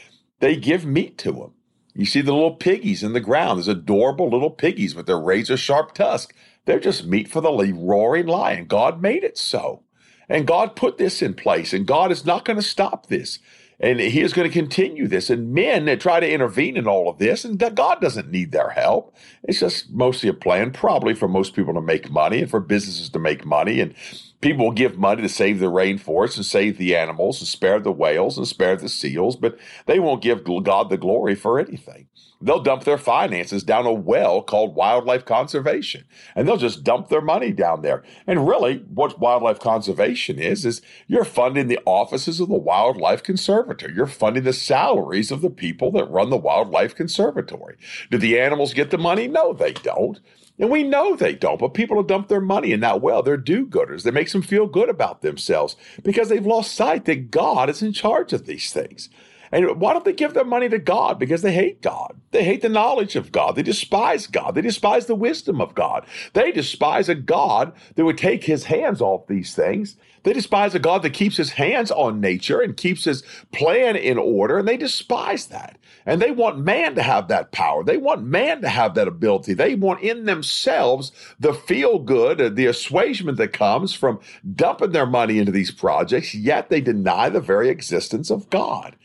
They 0.41 0.57
give 0.57 0.85
meat 0.85 1.19
to 1.19 1.33
them. 1.33 1.53
You 1.95 2.05
see 2.05 2.21
the 2.21 2.35
little 2.35 2.55
piggies 2.55 3.03
in 3.03 3.15
the 3.15 3.21
ground. 3.21 3.59
There's 3.59 3.69
adorable 3.69 4.29
little 4.29 4.51
piggies 4.51 4.95
with 4.95 5.07
their 5.07 5.19
razor 5.19 5.57
sharp 5.57 5.95
tusk. 5.95 6.35
They're 6.67 6.81
just 6.81 7.07
meat 7.07 7.29
for 7.29 7.41
the 7.41 7.53
roaring 7.53 8.27
lion. 8.27 8.67
God 8.67 9.01
made 9.01 9.25
it 9.25 9.39
so. 9.39 9.83
And 10.29 10.47
God 10.47 10.77
put 10.77 10.99
this 10.99 11.23
in 11.23 11.35
place, 11.35 11.73
and 11.73 11.87
God 11.87 12.11
is 12.11 12.27
not 12.27 12.45
going 12.45 12.57
to 12.59 12.63
stop 12.63 13.07
this. 13.07 13.39
And 13.79 14.01
he 14.01 14.23
is 14.23 14.33
going 14.33 14.49
to 14.49 14.53
continue 14.53 15.07
this. 15.07 15.29
And 15.29 15.53
men 15.53 15.85
that 15.85 16.01
try 16.01 16.19
to 16.19 16.31
intervene 16.31 16.79
in 16.79 16.89
all 16.89 17.11
of 17.11 17.19
this, 17.19 17.45
and 17.45 17.59
God 17.75 18.01
doesn't 18.01 18.31
need 18.31 18.53
their 18.53 18.71
help. 18.71 19.15
It's 19.43 19.61
just 19.61 19.91
mostly 19.91 20.31
a 20.31 20.35
plan, 20.35 20.71
probably 20.71 21.13
for 21.13 21.29
most 21.29 21.55
people 21.55 21.75
to 21.75 21.83
make 21.83 22.11
money 22.11 22.41
and 22.41 22.51
for 22.51 22.61
businesses 22.61 23.11
to 23.11 23.19
make 23.19 23.45
money. 23.45 23.81
And 23.81 23.95
people 24.41 24.65
will 24.65 24.73
give 24.73 24.97
money 24.97 25.21
to 25.21 25.29
save 25.29 25.59
the 25.61 25.67
rainforest 25.67 26.37
and 26.37 26.47
save 26.47 26.79
the 26.79 26.97
animals 26.97 27.41
and 27.41 27.49
spare 27.49 27.79
the 27.79 27.93
whales 27.93 28.39
and 28.39 28.49
spare 28.49 28.77
the 28.77 28.89
seals, 28.89 29.37
but 29.37 29.59
they 29.85 29.99
won't 29.99 30.23
give 30.23 30.45
God 30.63 30.89
the 30.89 30.97
glory 30.97 31.35
for 31.35 31.59
anything. 31.59 32.09
They'll 32.41 32.63
dump 32.63 32.85
their 32.85 32.99
finances 32.99 33.63
down 33.63 33.87
a 33.87 33.93
well 33.93 34.43
called 34.43 34.75
wildlife 34.75 35.25
conservation, 35.25 36.05
and 36.35 36.47
they'll 36.47 36.59
just 36.59 36.85
dump 36.85 37.09
their 37.09 37.23
money 37.23 37.51
down 37.51 37.81
there. 37.81 38.03
And 38.27 38.47
really, 38.47 38.85
what 38.93 39.19
wildlife 39.19 39.59
conservation 39.59 40.39
is, 40.39 40.67
is 40.67 40.83
you're 41.07 41.25
funding 41.25 41.69
the 41.69 41.81
offices 41.87 42.39
of 42.39 42.49
the 42.49 42.55
wildlife 42.55 43.23
conservator. 43.23 43.91
You're 43.91 44.07
funding 44.07 44.45
the 44.45 44.53
salaries 44.53 45.31
of 45.31 45.41
the 45.41 45.51
people 45.51 45.91
that 45.93 46.11
run 46.11 46.29
the 46.29 46.37
wildlife 46.37 46.95
conservatory. 46.95 47.77
Do 48.11 48.19
the 48.19 48.39
animals 48.39 48.75
get 48.75 48.91
the 48.91 48.99
money? 48.99 49.29
No, 49.29 49.55
they 49.55 49.73
don't. 49.73 50.21
And 50.59 50.71
we 50.71 50.83
know 50.83 51.17
they 51.17 51.35
don't, 51.35 51.61
but 51.61 51.75
people 51.75 51.97
have 51.99 52.07
dumped 52.07 52.29
their 52.29 52.41
money 52.41 52.73
in 52.73 52.81
that 52.81 53.03
well. 53.03 53.23
They're 53.23 53.37
do 53.37 53.67
gooders. 53.67 54.03
That 54.03 54.15
makes 54.15 54.33
them 54.33 54.43
feel 54.43 54.67
good 54.67 54.89
about 54.89 55.21
themselves 55.21 55.77
because 56.03 56.29
they've 56.29 56.47
lost 56.47 56.75
sight 56.75 57.05
that 57.07 57.31
God 57.31 57.69
is 57.69 57.83
in 57.83 57.93
charge 57.93 58.33
of 58.33 58.47
these 58.47 58.73
things. 58.73 59.11
And 59.53 59.81
why 59.81 59.93
don't 59.93 60.05
they 60.05 60.13
give 60.13 60.35
their 60.35 60.45
money 60.45 60.69
to 60.69 60.79
God? 60.79 61.19
Because 61.19 61.43
they 61.43 61.53
hate 61.53 61.83
God. 61.83 62.21
They 62.31 62.45
hate 62.45 62.63
the 62.63 62.69
knowledge 62.69 63.17
of 63.17 63.33
God. 63.33 63.57
They 63.57 63.63
despise 63.63 64.27
God. 64.27 64.55
They 64.55 64.63
despise 64.63 65.07
the 65.07 65.15
wisdom 65.15 65.61
of 65.61 65.75
God. 65.75 66.07
They 66.33 66.53
despise 66.53 67.09
a 67.09 67.15
God 67.15 67.73
that 67.95 68.05
would 68.05 68.19
take 68.19 68.45
his 68.45 68.65
hands 68.65 69.01
off 69.01 69.27
these 69.27 69.55
things. 69.55 69.97
They 70.25 70.33
despise 70.33 70.75
a 70.75 70.81
God 70.81 71.03
that 71.03 71.13
keeps 71.13 71.37
his 71.37 71.51
hands 71.51 71.93
on 71.93 72.21
nature 72.21 72.61
and 72.61 72.77
keeps 72.77 73.05
his 73.05 73.23
plan 73.53 73.95
in 73.95 74.19
order. 74.19 74.59
And 74.59 74.67
they 74.67 74.77
despise 74.77 75.47
that. 75.47 75.79
And 76.05 76.21
they 76.21 76.33
want 76.33 76.59
man 76.59 76.97
to 76.97 77.03
have 77.03 77.29
that 77.29 77.53
power. 77.53 77.85
They 77.85 77.97
want 77.97 78.25
man 78.25 78.61
to 78.63 78.69
have 78.69 78.95
that 78.95 79.07
ability. 79.07 79.55
They 79.55 79.77
want 79.77 80.03
in 80.03 80.25
themselves 80.25 81.13
the 81.39 81.55
feel 81.55 82.01
good, 82.01 82.57
the 82.57 82.67
assuagement 82.67 83.39
that 83.39 83.53
comes 83.53 83.95
from 83.95 84.19
dumping 84.55 84.91
their 84.91 85.07
money 85.07 85.39
into 85.39 85.53
these 85.53 85.71
projects, 85.71 86.35
yet 86.35 86.71
they 86.71 86.81
deny 86.81 87.29
the 87.29 87.41
very 87.41 87.69
existence 87.69 88.29
of 88.31 88.51
God. 88.51 88.97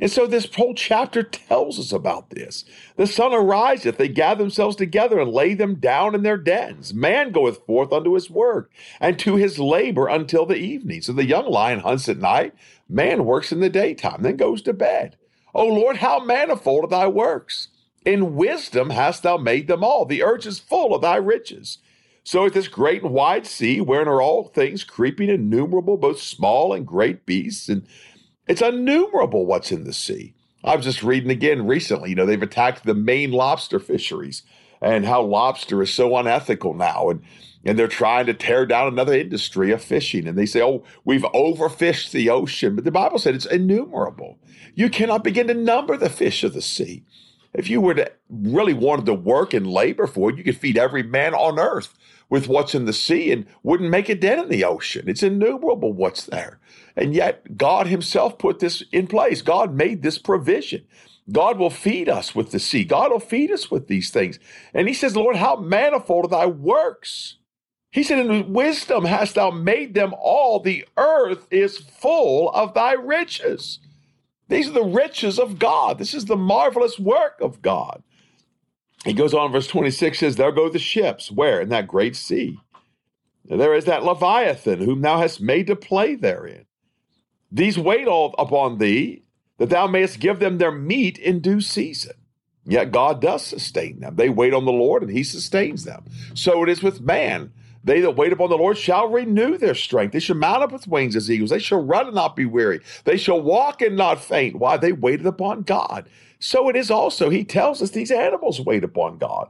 And 0.00 0.10
so 0.10 0.26
this 0.26 0.48
whole 0.54 0.74
chapter 0.74 1.24
tells 1.24 1.78
us 1.78 1.92
about 1.92 2.30
this. 2.30 2.64
The 2.96 3.06
sun 3.06 3.32
ariseth, 3.32 3.98
they 3.98 4.08
gather 4.08 4.42
themselves 4.42 4.76
together 4.76 5.18
and 5.18 5.32
lay 5.32 5.54
them 5.54 5.74
down 5.76 6.14
in 6.14 6.22
their 6.22 6.36
dens. 6.36 6.94
Man 6.94 7.32
goeth 7.32 7.64
forth 7.66 7.92
unto 7.92 8.14
his 8.14 8.30
work, 8.30 8.70
and 9.00 9.18
to 9.18 9.34
his 9.34 9.58
labor 9.58 10.06
until 10.06 10.46
the 10.46 10.56
evening. 10.56 11.02
So 11.02 11.12
the 11.12 11.26
young 11.26 11.50
lion 11.50 11.80
hunts 11.80 12.08
at 12.08 12.18
night, 12.18 12.54
man 12.88 13.24
works 13.24 13.50
in 13.50 13.58
the 13.58 13.68
daytime, 13.68 14.22
then 14.22 14.36
goes 14.36 14.62
to 14.62 14.72
bed. 14.72 15.16
O 15.52 15.66
Lord, 15.66 15.96
how 15.96 16.20
manifold 16.20 16.84
are 16.84 16.88
thy 16.88 17.08
works! 17.08 17.68
In 18.04 18.36
wisdom 18.36 18.90
hast 18.90 19.24
thou 19.24 19.36
made 19.36 19.66
them 19.66 19.82
all. 19.82 20.04
The 20.04 20.22
earth 20.22 20.46
is 20.46 20.60
full 20.60 20.94
of 20.94 21.02
thy 21.02 21.16
riches. 21.16 21.78
So 22.22 22.46
at 22.46 22.52
this 22.52 22.68
great 22.68 23.02
and 23.02 23.12
wide 23.12 23.46
sea, 23.46 23.80
wherein 23.80 24.06
are 24.06 24.22
all 24.22 24.44
things 24.44 24.84
creeping 24.84 25.28
innumerable, 25.28 25.96
both 25.96 26.20
small 26.20 26.72
and 26.72 26.86
great 26.86 27.26
beasts, 27.26 27.68
and 27.68 27.86
it's 28.48 28.62
innumerable 28.62 29.46
what's 29.46 29.70
in 29.70 29.84
the 29.84 29.92
sea. 29.92 30.34
I 30.64 30.74
was 30.74 30.84
just 30.84 31.02
reading 31.02 31.30
again 31.30 31.66
recently, 31.66 32.10
you 32.10 32.16
know, 32.16 32.26
they've 32.26 32.42
attacked 32.42 32.84
the 32.84 32.94
Maine 32.94 33.30
lobster 33.30 33.78
fisheries 33.78 34.42
and 34.80 35.06
how 35.06 35.22
lobster 35.22 35.82
is 35.82 35.92
so 35.92 36.16
unethical 36.16 36.74
now. 36.74 37.10
And 37.10 37.22
and 37.64 37.78
they're 37.78 37.88
trying 37.88 38.26
to 38.26 38.34
tear 38.34 38.64
down 38.66 38.86
another 38.86 39.12
industry 39.12 39.72
of 39.72 39.82
fishing. 39.82 40.26
And 40.26 40.38
they 40.38 40.46
say, 40.46 40.62
oh, 40.62 40.84
we've 41.04 41.22
overfished 41.22 42.12
the 42.12 42.30
ocean. 42.30 42.76
But 42.76 42.84
the 42.84 42.92
Bible 42.92 43.18
said 43.18 43.34
it's 43.34 43.46
innumerable. 43.46 44.38
You 44.74 44.88
cannot 44.88 45.24
begin 45.24 45.48
to 45.48 45.54
number 45.54 45.96
the 45.96 46.08
fish 46.08 46.44
of 46.44 46.54
the 46.54 46.62
sea. 46.62 47.04
If 47.52 47.68
you 47.68 47.80
were 47.80 47.94
to 47.94 48.12
really 48.30 48.74
wanted 48.74 49.06
to 49.06 49.14
work 49.14 49.52
and 49.52 49.66
labor 49.66 50.06
for 50.06 50.30
it, 50.30 50.38
you 50.38 50.44
could 50.44 50.56
feed 50.56 50.78
every 50.78 51.02
man 51.02 51.34
on 51.34 51.58
earth 51.58 51.97
with 52.30 52.48
what's 52.48 52.74
in 52.74 52.84
the 52.84 52.92
sea 52.92 53.32
and 53.32 53.46
wouldn't 53.62 53.90
make 53.90 54.08
a 54.08 54.14
dent 54.14 54.40
in 54.42 54.48
the 54.48 54.64
ocean. 54.64 55.08
It's 55.08 55.22
innumerable 55.22 55.92
what's 55.92 56.26
there. 56.26 56.58
And 56.96 57.14
yet 57.14 57.56
God 57.56 57.86
himself 57.86 58.38
put 58.38 58.58
this 58.58 58.82
in 58.92 59.06
place. 59.06 59.40
God 59.40 59.74
made 59.74 60.02
this 60.02 60.18
provision. 60.18 60.84
God 61.30 61.58
will 61.58 61.70
feed 61.70 62.08
us 62.08 62.34
with 62.34 62.50
the 62.50 62.58
sea. 62.58 62.84
God 62.84 63.10
will 63.10 63.20
feed 63.20 63.50
us 63.50 63.70
with 63.70 63.86
these 63.86 64.10
things. 64.10 64.38
And 64.72 64.88
he 64.88 64.94
says, 64.94 65.16
Lord, 65.16 65.36
how 65.36 65.56
manifold 65.56 66.26
are 66.26 66.28
thy 66.28 66.46
works. 66.46 67.36
He 67.90 68.02
said, 68.02 68.18
In 68.18 68.52
wisdom 68.52 69.04
hast 69.04 69.34
thou 69.34 69.50
made 69.50 69.94
them 69.94 70.14
all. 70.18 70.60
The 70.60 70.86
earth 70.96 71.46
is 71.50 71.78
full 71.78 72.50
of 72.50 72.74
thy 72.74 72.92
riches. 72.92 73.80
These 74.48 74.68
are 74.68 74.72
the 74.72 74.84
riches 74.84 75.38
of 75.38 75.58
God. 75.58 75.98
This 75.98 76.14
is 76.14 76.24
the 76.24 76.36
marvelous 76.36 76.98
work 76.98 77.38
of 77.40 77.60
God. 77.60 78.02
He 79.08 79.14
goes 79.14 79.32
on, 79.32 79.52
verse 79.52 79.66
26 79.66 80.18
says, 80.18 80.36
There 80.36 80.52
go 80.52 80.68
the 80.68 80.78
ships. 80.78 81.30
Where? 81.30 81.62
In 81.62 81.70
that 81.70 81.88
great 81.88 82.14
sea. 82.14 82.58
There 83.46 83.74
is 83.74 83.86
that 83.86 84.04
Leviathan, 84.04 84.80
whom 84.80 85.00
thou 85.00 85.18
hast 85.18 85.40
made 85.40 85.66
to 85.68 85.76
play 85.76 86.14
therein. 86.14 86.66
These 87.50 87.78
wait 87.78 88.06
all 88.06 88.34
upon 88.38 88.76
thee, 88.76 89.22
that 89.56 89.70
thou 89.70 89.86
mayest 89.86 90.20
give 90.20 90.40
them 90.40 90.58
their 90.58 90.70
meat 90.70 91.16
in 91.16 91.40
due 91.40 91.62
season. 91.62 92.12
Yet 92.66 92.92
God 92.92 93.22
does 93.22 93.42
sustain 93.42 94.00
them. 94.00 94.16
They 94.16 94.28
wait 94.28 94.52
on 94.52 94.66
the 94.66 94.72
Lord, 94.72 95.02
and 95.02 95.10
he 95.10 95.24
sustains 95.24 95.84
them. 95.84 96.04
So 96.34 96.62
it 96.62 96.68
is 96.68 96.82
with 96.82 97.00
man. 97.00 97.54
They 97.84 98.00
that 98.00 98.16
wait 98.16 98.32
upon 98.32 98.50
the 98.50 98.58
Lord 98.58 98.76
shall 98.76 99.08
renew 99.08 99.56
their 99.56 99.74
strength. 99.74 100.12
They 100.12 100.20
shall 100.20 100.36
mount 100.36 100.62
up 100.62 100.72
with 100.72 100.88
wings 100.88 101.16
as 101.16 101.30
eagles. 101.30 101.50
They 101.50 101.58
shall 101.58 101.82
run 101.82 102.06
and 102.06 102.14
not 102.14 102.36
be 102.36 102.44
weary. 102.44 102.80
They 103.04 103.16
shall 103.16 103.40
walk 103.40 103.80
and 103.82 103.96
not 103.96 104.22
faint. 104.22 104.56
Why? 104.56 104.76
They 104.76 104.92
waited 104.92 105.26
upon 105.26 105.62
God. 105.62 106.08
So 106.40 106.68
it 106.68 106.76
is 106.76 106.90
also. 106.90 107.30
He 107.30 107.44
tells 107.44 107.82
us 107.82 107.90
these 107.90 108.10
animals 108.10 108.60
wait 108.60 108.84
upon 108.84 109.18
God. 109.18 109.48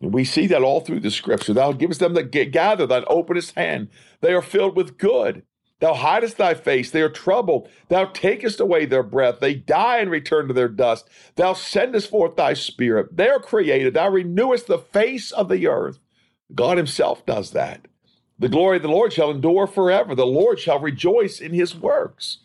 And 0.00 0.12
we 0.12 0.24
see 0.24 0.46
that 0.48 0.62
all 0.62 0.80
through 0.80 1.00
the 1.00 1.10
scripture. 1.10 1.54
Thou 1.54 1.72
givest 1.72 2.00
them 2.00 2.14
that 2.14 2.30
gather, 2.30 2.86
thine 2.86 3.04
openest 3.06 3.54
hand. 3.54 3.88
They 4.20 4.32
are 4.32 4.42
filled 4.42 4.76
with 4.76 4.98
good. 4.98 5.42
Thou 5.82 5.94
hidest 5.94 6.36
thy 6.36 6.54
face, 6.54 6.92
they 6.92 7.02
are 7.02 7.08
troubled. 7.08 7.68
Thou 7.88 8.04
takest 8.04 8.60
away 8.60 8.84
their 8.86 9.02
breath, 9.02 9.40
they 9.40 9.54
die 9.54 9.98
and 9.98 10.12
return 10.12 10.46
to 10.46 10.54
their 10.54 10.68
dust. 10.68 11.08
Thou 11.34 11.54
sendest 11.54 12.08
forth 12.08 12.36
thy 12.36 12.54
spirit, 12.54 13.16
they 13.16 13.28
are 13.28 13.40
created. 13.40 13.94
Thou 13.94 14.08
renewest 14.10 14.68
the 14.68 14.78
face 14.78 15.32
of 15.32 15.48
the 15.48 15.66
earth. 15.66 15.98
God 16.54 16.76
Himself 16.76 17.24
does 17.26 17.52
that. 17.52 17.86
The 18.38 18.48
glory 18.48 18.76
of 18.76 18.82
the 18.82 18.88
Lord 18.88 19.12
shall 19.12 19.30
endure 19.30 19.66
forever. 19.66 20.14
The 20.14 20.26
Lord 20.26 20.58
shall 20.58 20.80
rejoice 20.80 21.40
in 21.40 21.52
His 21.52 21.74
works. 21.74 22.38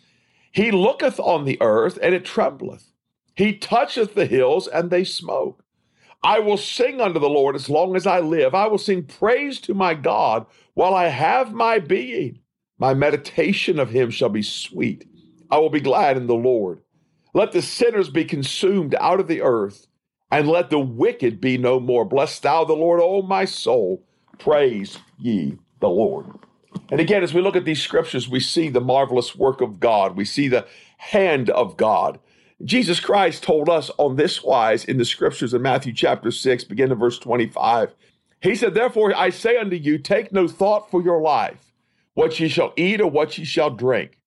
He 0.51 0.71
looketh 0.71 1.19
on 1.19 1.45
the 1.45 1.57
earth, 1.61 1.99
and 2.01 2.15
it 2.15 2.25
trembleth. 2.25 2.91
He 3.35 3.53
toucheth 3.57 4.15
the 4.15 4.25
hills, 4.25 4.67
and 4.67 4.89
they 4.89 5.03
smoke. 5.03 5.63
I 6.23 6.39
will 6.39 6.57
sing 6.57 6.99
unto 6.99 7.19
the 7.19 7.29
Lord 7.29 7.55
as 7.55 7.69
long 7.69 7.95
as 7.95 8.07
I 8.07 8.19
live. 8.19 8.55
I 8.55 8.67
will 8.67 8.77
sing 8.77 9.03
praise 9.03 9.59
to 9.61 9.73
my 9.73 9.93
God 9.93 10.45
while 10.73 10.93
I 10.93 11.07
have 11.07 11.53
my 11.53 11.79
being. 11.79 12.39
My 12.79 12.93
meditation 12.93 13.79
of 13.79 13.91
him 13.91 14.09
shall 14.09 14.29
be 14.29 14.41
sweet. 14.41 15.07
I 15.49 15.57
will 15.59 15.69
be 15.69 15.79
glad 15.79 16.17
in 16.17 16.27
the 16.27 16.35
Lord. 16.35 16.81
Let 17.33 17.51
the 17.51 17.61
sinners 17.61 18.09
be 18.09 18.25
consumed 18.25 18.95
out 18.99 19.19
of 19.19 19.27
the 19.27 19.41
earth, 19.41 19.87
and 20.31 20.47
let 20.47 20.69
the 20.69 20.79
wicked 20.79 21.39
be 21.39 21.57
no 21.57 21.79
more. 21.79 22.05
Bless 22.05 22.39
thou 22.39 22.63
the 22.63 22.73
Lord, 22.73 22.99
O 23.01 23.21
my 23.21 23.45
soul. 23.45 24.03
Praise 24.37 24.99
ye 25.17 25.57
the 25.79 25.89
Lord. 25.89 26.25
And 26.89 26.99
again, 26.99 27.23
as 27.23 27.33
we 27.33 27.41
look 27.41 27.55
at 27.55 27.65
these 27.65 27.81
scriptures, 27.81 28.29
we 28.29 28.39
see 28.39 28.69
the 28.69 28.81
marvelous 28.81 29.35
work 29.35 29.61
of 29.61 29.79
God. 29.79 30.15
We 30.15 30.25
see 30.25 30.47
the 30.47 30.67
hand 30.97 31.49
of 31.49 31.77
God. 31.77 32.19
Jesus 32.63 32.99
Christ 32.99 33.43
told 33.43 33.69
us 33.69 33.91
on 33.97 34.15
this 34.15 34.43
wise 34.43 34.83
in 34.83 34.97
the 34.97 35.05
scriptures 35.05 35.53
in 35.53 35.61
Matthew 35.61 35.93
chapter 35.93 36.31
6, 36.31 36.63
beginning 36.63 36.93
in 36.93 36.99
verse 36.99 37.19
25. 37.19 37.93
He 38.41 38.55
said, 38.55 38.73
Therefore 38.73 39.15
I 39.15 39.29
say 39.29 39.57
unto 39.57 39.75
you, 39.75 39.97
take 39.97 40.31
no 40.31 40.47
thought 40.47 40.89
for 40.89 41.01
your 41.01 41.21
life 41.21 41.71
what 42.13 42.39
ye 42.39 42.47
shall 42.47 42.73
eat 42.75 42.99
or 42.99 43.09
what 43.09 43.37
ye 43.37 43.45
shall 43.45 43.69
drink. 43.69 44.17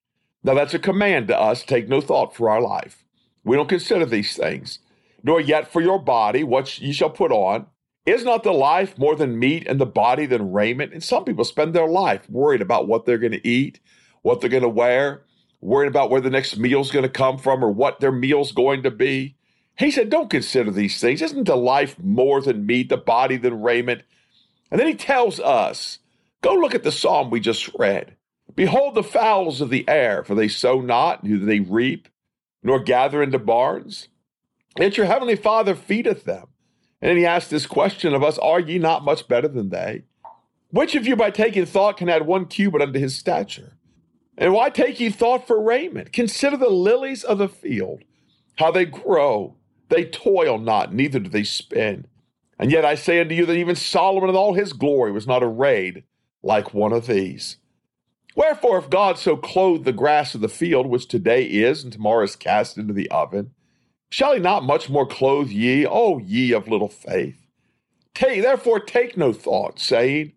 Now 0.45 0.55
that's 0.55 0.75
a 0.75 0.79
command 0.79 1.29
to 1.29 1.39
us. 1.39 1.65
Take 1.65 1.89
no 1.89 2.01
thought 2.01 2.35
for 2.35 2.49
our 2.49 2.61
life. 2.61 3.05
We 3.45 3.57
don't 3.57 3.69
consider 3.69 4.07
these 4.07 4.37
things, 4.37 4.79
nor 5.23 5.41
yet 5.41 5.73
for 5.73 5.81
your 5.81 5.99
body 5.99 6.45
what 6.45 6.79
ye 6.81 6.93
shall 6.93 7.11
put 7.11 7.33
on. 7.33 7.67
Is 8.07 8.25
not 8.25 8.43
the 8.43 8.53
life 8.53 8.99
more 8.99 9.15
than 9.15 9.39
meat 9.39 9.67
and 9.67 9.81
the 9.81 9.87
body 9.87 10.27
than 10.27 10.53
raiment? 10.53 10.93
And 10.93 11.03
some 11.03 11.25
people 11.25 11.45
spend 11.45 11.75
their 11.75 11.87
life 11.87 12.29
worried 12.31 12.63
about 12.63 12.89
what 12.89 13.05
they're 13.05 13.19
going 13.19 13.33
to 13.33 13.47
eat, 13.47 13.79
what 14.23 14.41
they're 14.41 14.51
going 14.51 14.63
to 14.63 14.69
wear, 14.69 15.23
worried 15.61 15.89
about 15.89 16.11
where 16.11 16.21
the 16.21 16.31
next 16.31 16.57
meal's 16.57 16.91
going 16.91 17.03
to 17.03 17.11
come 17.11 17.39
from 17.39 17.63
or 17.63 17.71
what 17.71 18.01
their 18.01 18.13
meal's 18.13 18.53
going 18.53 18.83
to 18.83 18.91
be. 18.91 19.37
He 19.79 19.91
said, 19.91 20.11
Don't 20.11 20.31
consider 20.31 20.71
these 20.71 21.01
things. 21.01 21.23
Isn't 21.23 21.45
the 21.45 21.57
life 21.57 21.99
more 21.99 22.41
than 22.41 22.67
meat, 22.67 22.89
the 22.89 22.97
body 22.97 23.37
than 23.37 23.63
raiment? 23.63 24.03
And 24.71 24.81
then 24.81 24.87
he 24.87 24.95
tells 24.95 25.39
us 25.39 25.99
Go 26.43 26.55
look 26.55 26.75
at 26.75 26.83
the 26.83 26.93
psalm 26.93 27.31
we 27.31 27.41
just 27.41 27.71
read. 27.79 28.17
Behold 28.55 28.95
the 28.95 29.03
fowls 29.03 29.61
of 29.61 29.71
the 29.71 29.89
air, 29.89 30.25
for 30.25 30.35
they 30.35 30.49
sow 30.49 30.81
not, 30.81 31.23
neither 31.23 31.45
they 31.45 31.61
reap, 31.61 32.09
nor 32.63 32.81
gather 32.81 33.23
into 33.23 33.39
barns. 33.39 34.09
Yet 34.79 34.97
your 34.97 35.07
heavenly 35.07 35.37
Father 35.37 35.75
feedeth 35.75 36.25
them. 36.25 36.47
And 37.03 37.11
then 37.11 37.17
he 37.17 37.27
asked 37.27 37.51
this 37.51 37.67
question 37.67 38.15
of 38.15 38.23
us 38.23 38.39
Are 38.39 38.61
ye 38.61 38.79
not 38.79 39.05
much 39.05 39.29
better 39.29 39.49
than 39.49 39.71
they? 39.71 40.05
Which 40.71 40.95
of 40.95 41.07
you 41.07 41.17
by 41.17 41.31
taking 41.31 41.67
thought 41.67 41.97
can 41.97 42.09
add 42.09 42.27
one 42.27 42.47
cubit 42.47 42.83
unto 42.83 42.99
his 42.99 43.17
stature? 43.17 43.77
And 44.39 44.53
why 44.53 44.71
take 44.71 45.01
ye 45.01 45.11
thought 45.11 45.47
for 45.47 45.61
raiment? 45.61 46.13
Consider 46.13 46.57
the 46.57 46.71
lilies 46.71 47.25
of 47.25 47.39
the 47.39 47.49
field, 47.49 48.03
how 48.57 48.71
they 48.71 48.85
grow. 48.85 49.57
They 49.89 50.05
toil 50.05 50.59
not, 50.59 50.95
neither 50.95 51.19
do 51.19 51.29
they 51.29 51.43
spin. 51.43 52.07
And 52.59 52.71
yet 52.71 52.85
I 52.85 52.95
say 52.95 53.21
unto 53.21 53.35
you 53.35 53.45
that 53.47 53.57
even 53.57 53.75
Solomon 53.75 54.31
in 54.31 54.37
all 54.37 54.55
his 54.55 54.73
glory 54.73 55.11
was 55.11 55.27
not 55.27 55.43
arrayed 55.43 56.05
like 56.43 56.73
one 56.73 56.93
of 56.93 57.07
these. 57.07 57.57
Wherefore, 58.37 58.79
if 58.79 58.89
God 58.89 59.19
so 59.19 59.37
clothe 59.37 59.85
the 59.85 59.93
grass 59.93 60.35
of 60.35 60.41
the 60.41 60.49
field, 60.49 60.87
which 60.87 61.09
today 61.09 61.45
is 61.45 61.83
and 61.83 61.93
tomorrow 61.93 62.23
is 62.23 62.37
cast 62.37 62.79
into 62.79 62.95
the 62.95 63.11
oven, 63.11 63.53
shall 64.11 64.35
he 64.35 64.41
not 64.41 64.65
much 64.65 64.91
more 64.91 65.07
clothe 65.07 65.49
ye, 65.49 65.87
O 65.87 66.19
ye 66.19 66.53
of 66.53 66.69
little 66.69 66.89
faith? 66.89 67.47
Take, 68.15 68.43
therefore, 68.43 68.81
take 68.81 69.17
no 69.17 69.33
thought, 69.33 69.79
saying, 69.79 70.33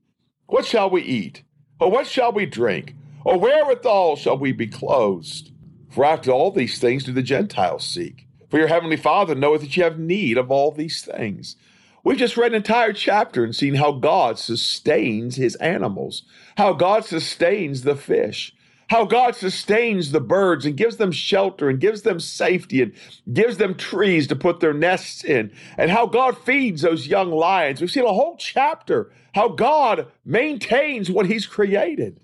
What 0.48 0.66
shall 0.66 0.90
we 0.90 1.02
eat? 1.02 1.44
Or 1.80 1.92
what 1.92 2.08
shall 2.08 2.32
we 2.32 2.46
drink? 2.46 2.96
Or 3.26 3.38
wherewithal 3.38 4.16
shall 4.16 4.38
we 4.38 4.52
be 4.52 4.68
clothed? 4.68 5.52
For 5.90 6.06
after 6.06 6.32
all 6.32 6.52
these 6.52 6.80
things 6.80 7.04
do 7.04 7.12
the 7.12 7.22
Gentiles 7.22 7.86
seek. 7.86 8.28
For 8.50 8.58
your 8.58 8.68
heavenly 8.68 8.98
Father 8.98 9.36
knoweth 9.36 9.62
that 9.62 9.76
ye 9.76 9.84
have 9.84 10.00
need 10.00 10.38
of 10.38 10.52
all 10.52 10.72
these 10.72 11.04
things. 11.04 11.56
We've 12.04 12.18
just 12.18 12.38
read 12.38 12.52
an 12.52 12.58
entire 12.58 12.94
chapter 12.94 13.44
and 13.44 13.56
seen 13.56 13.76
how 13.76 13.94
God 13.94 14.38
sustains 14.38 15.38
his 15.38 15.56
animals, 15.56 16.24
how 16.58 16.74
God 16.74 17.06
sustains 17.06 17.84
the 17.84 17.96
fish, 17.96 18.54
how 18.94 19.06
God 19.06 19.36
sustains 19.36 20.12
the 20.12 20.22
birds 20.22 20.68
and 20.68 20.78
gives 20.78 20.98
them 20.98 21.12
shelter 21.12 21.68
and 21.68 21.80
gives 21.80 22.04
them 22.04 22.20
safety 22.20 22.80
and 22.80 22.94
gives 23.34 23.58
them 23.58 23.74
trees 23.74 24.28
to 24.28 24.36
put 24.36 24.60
their 24.60 24.72
nests 24.72 25.24
in, 25.24 25.52
and 25.80 25.90
how 25.90 26.06
God 26.06 26.38
feeds 26.38 26.84
those 26.84 27.08
young 27.08 27.32
lions. 27.32 27.82
We've 27.82 27.90
seen 27.90 28.06
a 28.06 28.14
whole 28.14 28.38
chapter 28.38 29.12
how 29.34 29.50
God 29.50 30.12
maintains 30.24 31.10
what 31.10 31.26
He's 31.26 31.48
created. 31.48 32.20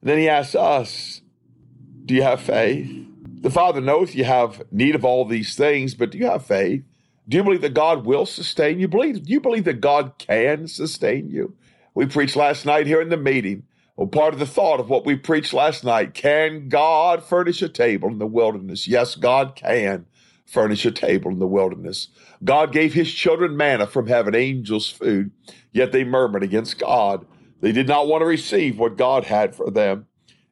And 0.00 0.10
then 0.10 0.18
He 0.18 0.28
asks 0.28 0.54
us, 0.54 1.22
Do 2.04 2.14
you 2.14 2.22
have 2.22 2.40
faith? 2.40 2.88
The 3.40 3.50
Father 3.50 3.80
knows 3.80 4.14
you 4.14 4.22
have 4.22 4.62
need 4.70 4.94
of 4.94 5.04
all 5.04 5.24
these 5.24 5.56
things, 5.56 5.96
but 5.96 6.12
do 6.12 6.18
you 6.18 6.26
have 6.26 6.46
faith? 6.46 6.84
Do 7.28 7.36
you 7.36 7.42
believe 7.42 7.62
that 7.62 7.74
God 7.74 8.06
will 8.06 8.26
sustain 8.26 8.78
you? 8.78 8.86
Believe, 8.86 9.24
do 9.24 9.32
you 9.32 9.40
believe 9.40 9.64
that 9.64 9.80
God 9.80 10.18
can 10.18 10.68
sustain 10.68 11.30
you? 11.30 11.56
We 11.94 12.06
preached 12.06 12.36
last 12.36 12.64
night 12.64 12.86
here 12.86 13.00
in 13.00 13.08
the 13.08 13.16
meeting 13.16 13.64
well, 14.00 14.08
part 14.08 14.32
of 14.32 14.40
the 14.40 14.46
thought 14.46 14.80
of 14.80 14.88
what 14.88 15.04
we 15.04 15.14
preached 15.14 15.52
last 15.52 15.84
night 15.84 16.14
can 16.14 16.70
God 16.70 17.22
furnish 17.22 17.60
a 17.60 17.68
table 17.68 18.08
in 18.08 18.16
the 18.16 18.26
wilderness? 18.26 18.88
Yes, 18.88 19.14
God 19.14 19.54
can 19.54 20.06
furnish 20.46 20.86
a 20.86 20.90
table 20.90 21.30
in 21.30 21.38
the 21.38 21.46
wilderness. 21.46 22.08
God 22.42 22.72
gave 22.72 22.94
his 22.94 23.12
children 23.12 23.58
manna 23.58 23.86
from 23.86 24.06
heaven, 24.06 24.34
angels' 24.34 24.88
food, 24.88 25.32
yet 25.70 25.92
they 25.92 26.02
murmured 26.02 26.42
against 26.42 26.78
God. 26.78 27.26
They 27.60 27.72
did 27.72 27.86
not 27.88 28.08
want 28.08 28.22
to 28.22 28.26
receive 28.26 28.78
what 28.78 28.96
God 28.96 29.24
had 29.24 29.54
for 29.54 29.70
them. 29.70 30.06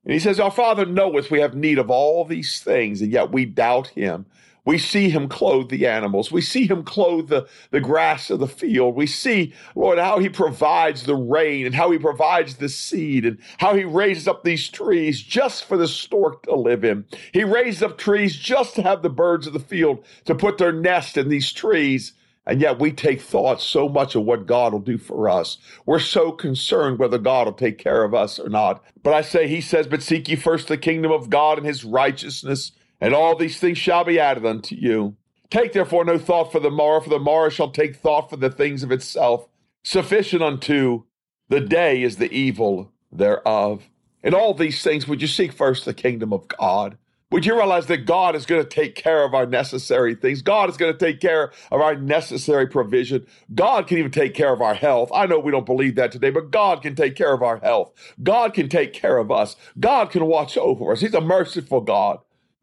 And 0.05 0.13
he 0.13 0.19
says, 0.19 0.39
Our 0.39 0.51
Father 0.51 0.85
knoweth 0.85 1.31
we 1.31 1.41
have 1.41 1.55
need 1.55 1.79
of 1.79 1.89
all 1.89 2.27
these 2.27 2.61
things, 2.61 3.01
and 3.01 3.11
yet 3.11 3.33
we 3.33 3.47
doubt 3.47 3.87
him. 3.87 4.27
We 4.69 4.77
see 4.77 5.09
him 5.09 5.31
clothe 5.31 5.71
the 5.71 5.87
animals. 5.87 6.31
We 6.31 6.43
see 6.43 6.67
him 6.67 6.83
clothe 6.83 7.31
the, 7.31 7.49
the 7.71 7.81
grass 7.81 8.29
of 8.29 8.39
the 8.39 8.47
field. 8.47 8.97
We 8.97 9.07
see, 9.07 9.55
Lord, 9.75 9.97
how 9.99 10.19
he 10.19 10.29
provides 10.29 11.05
the 11.05 11.15
rain 11.15 11.65
and 11.65 11.75
how 11.75 11.91
he 11.91 11.97
provides 11.97 12.57
the 12.57 12.69
seed 12.69 13.25
and 13.25 13.39
how 13.57 13.75
he 13.75 13.85
raises 13.85 14.29
up 14.29 14.45
these 14.45 14.69
trees 14.69 15.23
just 15.23 15.65
for 15.65 15.79
the 15.79 15.89
stork 15.89 16.43
to 16.43 16.55
live 16.55 16.85
in. 16.85 17.07
He 17.33 17.45
raises 17.45 17.83
up 17.83 17.97
trees 17.97 18.37
just 18.37 18.75
to 18.75 18.83
have 18.83 19.01
the 19.01 19.09
birds 19.09 19.47
of 19.47 19.55
the 19.55 19.59
field 19.59 20.05
to 20.27 20.35
put 20.35 20.59
their 20.59 20.71
nest 20.71 21.17
in 21.17 21.31
these 21.31 21.51
trees. 21.51 22.13
And 22.45 22.61
yet 22.61 22.79
we 22.79 22.93
take 22.93 23.23
thought 23.23 23.63
so 23.63 23.89
much 23.89 24.17
of 24.17 24.25
what 24.25 24.45
God 24.45 24.75
will 24.75 24.81
do 24.81 24.99
for 24.99 25.31
us. 25.31 25.57
We're 25.87 25.99
so 25.99 26.31
concerned 26.31 26.99
whether 26.99 27.17
God 27.17 27.47
will 27.47 27.55
take 27.55 27.79
care 27.79 28.05
of 28.05 28.13
us 28.13 28.39
or 28.39 28.51
not. 28.51 28.85
But 29.03 29.15
I 29.15 29.23
say, 29.23 29.49
He 29.49 29.63
says, 29.63 29.87
But 29.87 30.03
seek 30.03 30.29
ye 30.29 30.37
first 30.37 30.69
the 30.69 30.77
kingdom 30.77 31.11
of 31.11 31.31
God 31.31 31.57
and 31.57 31.67
His 31.67 31.87
righteousness, 31.87 32.73
and 33.01 33.15
all 33.15 33.37
these 33.37 33.59
things 33.59 33.79
shall 33.79 34.05
be 34.05 34.19
added 34.19 34.45
unto 34.45 34.75
you. 34.75 35.17
Take 35.51 35.73
therefore 35.73 36.05
no 36.05 36.19
thought 36.19 36.53
for 36.53 36.61
the 36.61 36.71
morrow, 36.71 37.01
for 37.01 37.11
the 37.11 37.19
morrow 37.19 37.49
shall 37.49 37.71
take 37.71 37.97
thought 37.97 38.29
for 38.29 38.37
the 38.37 38.51
things 38.51 38.83
of 38.83 38.93
itself. 38.93 39.49
Sufficient 39.83 40.43
unto 40.43 41.05
the 41.49 41.61
day 41.61 42.03
is 42.03 42.17
the 42.17 42.31
evil 42.31 42.93
thereof. 43.11 43.89
In 44.23 44.35
all 44.35 44.53
these 44.53 44.83
things, 44.83 45.09
would 45.09 45.23
you 45.23 45.29
seek 45.29 45.53
first 45.53 45.85
the 45.85 45.95
kingdom 45.95 46.33
of 46.33 46.49
God? 46.49 46.99
Would 47.31 47.45
you 47.45 47.55
realize 47.55 47.87
that 47.87 48.07
God 48.07 48.35
is 48.35 48.47
going 48.47 48.63
to 48.63 48.69
take 48.69 48.95
care 48.95 49.23
of 49.23 49.35
our 49.35 49.45
necessary 49.45 50.15
things? 50.15 50.41
God 50.41 50.71
is 50.71 50.79
going 50.79 50.93
to 50.93 50.99
take 50.99 51.21
care 51.21 51.53
of 51.71 51.81
our 51.81 51.95
necessary 51.95 52.67
provision. 52.67 53.27
God 53.55 53.87
can 53.87 53.99
even 53.99 54.11
take 54.11 54.33
care 54.33 54.53
of 54.53 54.63
our 54.63 54.75
health. 54.75 55.11
I 55.15 55.27
know 55.27 55.39
we 55.39 55.53
don't 55.53 55.67
believe 55.67 55.95
that 55.97 56.11
today, 56.11 56.31
but 56.31 56.51
God 56.51 56.81
can 56.81 56.95
take 56.95 57.17
care 57.17 57.35
of 57.35 57.43
our 57.43 57.59
health. 57.59 57.93
God 58.23 58.55
can 58.55 58.71
take 58.71 58.95
care 58.95 59.19
of 59.19 59.31
us. 59.31 59.57
God 59.79 60.11
can 60.11 60.25
watch 60.25 60.57
over 60.57 60.91
us. 60.93 61.01
He's 61.01 61.13
a 61.13 61.21
merciful 61.21 61.83
God. 61.83 62.19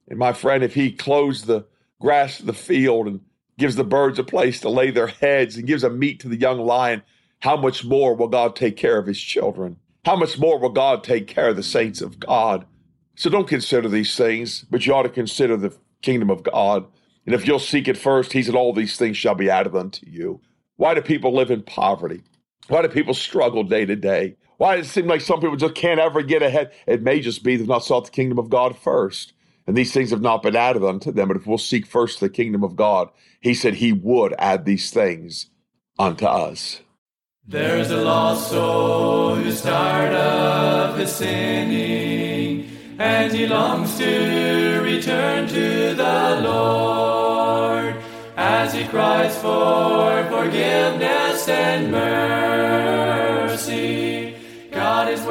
And 0.07 0.19
my 0.19 0.33
friend, 0.33 0.63
if 0.63 0.73
he 0.73 0.91
clothes 0.91 1.43
the 1.43 1.65
grass 1.99 2.39
of 2.39 2.45
the 2.45 2.53
field 2.53 3.07
and 3.07 3.21
gives 3.57 3.75
the 3.75 3.83
birds 3.83 4.19
a 4.19 4.23
place 4.23 4.59
to 4.61 4.69
lay 4.69 4.91
their 4.91 5.07
heads 5.07 5.55
and 5.55 5.67
gives 5.67 5.83
a 5.83 5.89
meat 5.89 6.19
to 6.19 6.29
the 6.29 6.39
young 6.39 6.59
lion, 6.59 7.01
how 7.39 7.57
much 7.57 7.85
more 7.85 8.15
will 8.15 8.27
God 8.27 8.55
take 8.55 8.77
care 8.77 8.97
of 8.97 9.07
his 9.07 9.19
children? 9.19 9.77
How 10.03 10.15
much 10.15 10.37
more 10.37 10.59
will 10.59 10.69
God 10.69 11.03
take 11.03 11.27
care 11.27 11.49
of 11.49 11.55
the 11.55 11.63
saints 11.63 12.01
of 12.01 12.19
God? 12.19 12.65
So 13.15 13.29
don't 13.29 13.47
consider 13.47 13.89
these 13.89 14.15
things, 14.15 14.65
but 14.69 14.85
you 14.85 14.93
ought 14.93 15.03
to 15.03 15.09
consider 15.09 15.57
the 15.57 15.75
kingdom 16.01 16.29
of 16.29 16.43
God. 16.43 16.85
And 17.25 17.33
if 17.33 17.47
you'll 17.47 17.59
seek 17.59 17.87
it 17.87 17.97
first, 17.97 18.33
he 18.33 18.43
said, 18.43 18.55
All 18.55 18.73
these 18.73 18.97
things 18.97 19.17
shall 19.17 19.35
be 19.35 19.49
added 19.49 19.75
unto 19.75 20.07
you. 20.07 20.41
Why 20.75 20.93
do 20.93 21.01
people 21.01 21.33
live 21.33 21.49
in 21.49 21.63
poverty? 21.63 22.21
Why 22.67 22.81
do 22.81 22.89
people 22.89 23.13
struggle 23.13 23.63
day 23.63 23.85
to 23.85 23.95
day? 23.95 24.35
Why 24.57 24.75
does 24.75 24.87
it 24.87 24.89
seem 24.89 25.07
like 25.07 25.21
some 25.21 25.39
people 25.39 25.55
just 25.55 25.75
can't 25.75 25.99
ever 25.99 26.21
get 26.21 26.41
ahead? 26.41 26.71
It 26.87 27.01
may 27.01 27.19
just 27.19 27.43
be 27.43 27.55
they've 27.55 27.67
not 27.67 27.83
sought 27.83 28.05
the 28.05 28.11
kingdom 28.11 28.39
of 28.39 28.49
God 28.49 28.77
first. 28.77 29.33
And 29.67 29.75
these 29.75 29.91
things 29.91 30.11
have 30.11 30.21
not 30.21 30.43
been 30.43 30.55
added 30.55 30.83
unto 30.83 31.11
them. 31.11 31.27
But 31.27 31.37
if 31.37 31.47
we'll 31.47 31.57
seek 31.57 31.85
first 31.85 32.19
the 32.19 32.29
kingdom 32.29 32.63
of 32.63 32.75
God, 32.75 33.09
he 33.41 33.53
said 33.53 33.75
he 33.75 33.91
would 33.91 34.33
add 34.37 34.65
these 34.65 34.91
things 34.91 35.47
unto 35.97 36.25
us. 36.25 36.81
There's 37.47 37.91
a 37.91 37.97
lost 37.97 38.49
soul 38.49 39.35
who's 39.35 39.61
tired 39.61 40.15
of 40.15 40.97
his 40.97 41.13
sinning, 41.13 42.67
and 42.97 43.31
he 43.31 43.45
longs 43.45 43.97
to 43.99 44.81
return 44.81 45.47
to 45.49 45.93
the 45.93 46.41
Lord 46.43 47.95
as 48.35 48.73
he 48.73 48.85
cries 48.85 49.35
for 49.37 50.23
forgiveness 50.29 51.47
and 51.47 51.91
mercy. 51.91 53.04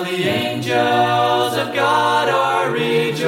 The 0.00 0.24
angels 0.24 1.56
of 1.56 1.74
God 1.74 2.28
are 2.30 2.70
rejoicing, 2.70 3.22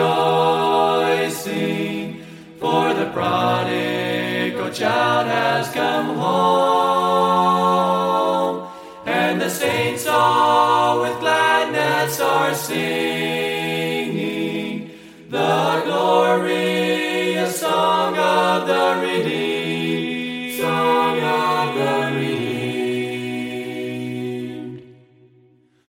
for 2.59 2.95
the 2.95 3.11
prodigal 3.13 4.71
child 4.71 5.27
has 5.27 5.69
come 5.69 6.17
home, 6.17 7.09
and 9.05 9.39
the 9.39 9.51
saints 9.51 10.07
all 10.07 11.03
with 11.03 11.21
gladness 11.21 12.19
are 12.21 12.55
singing. 12.55 13.12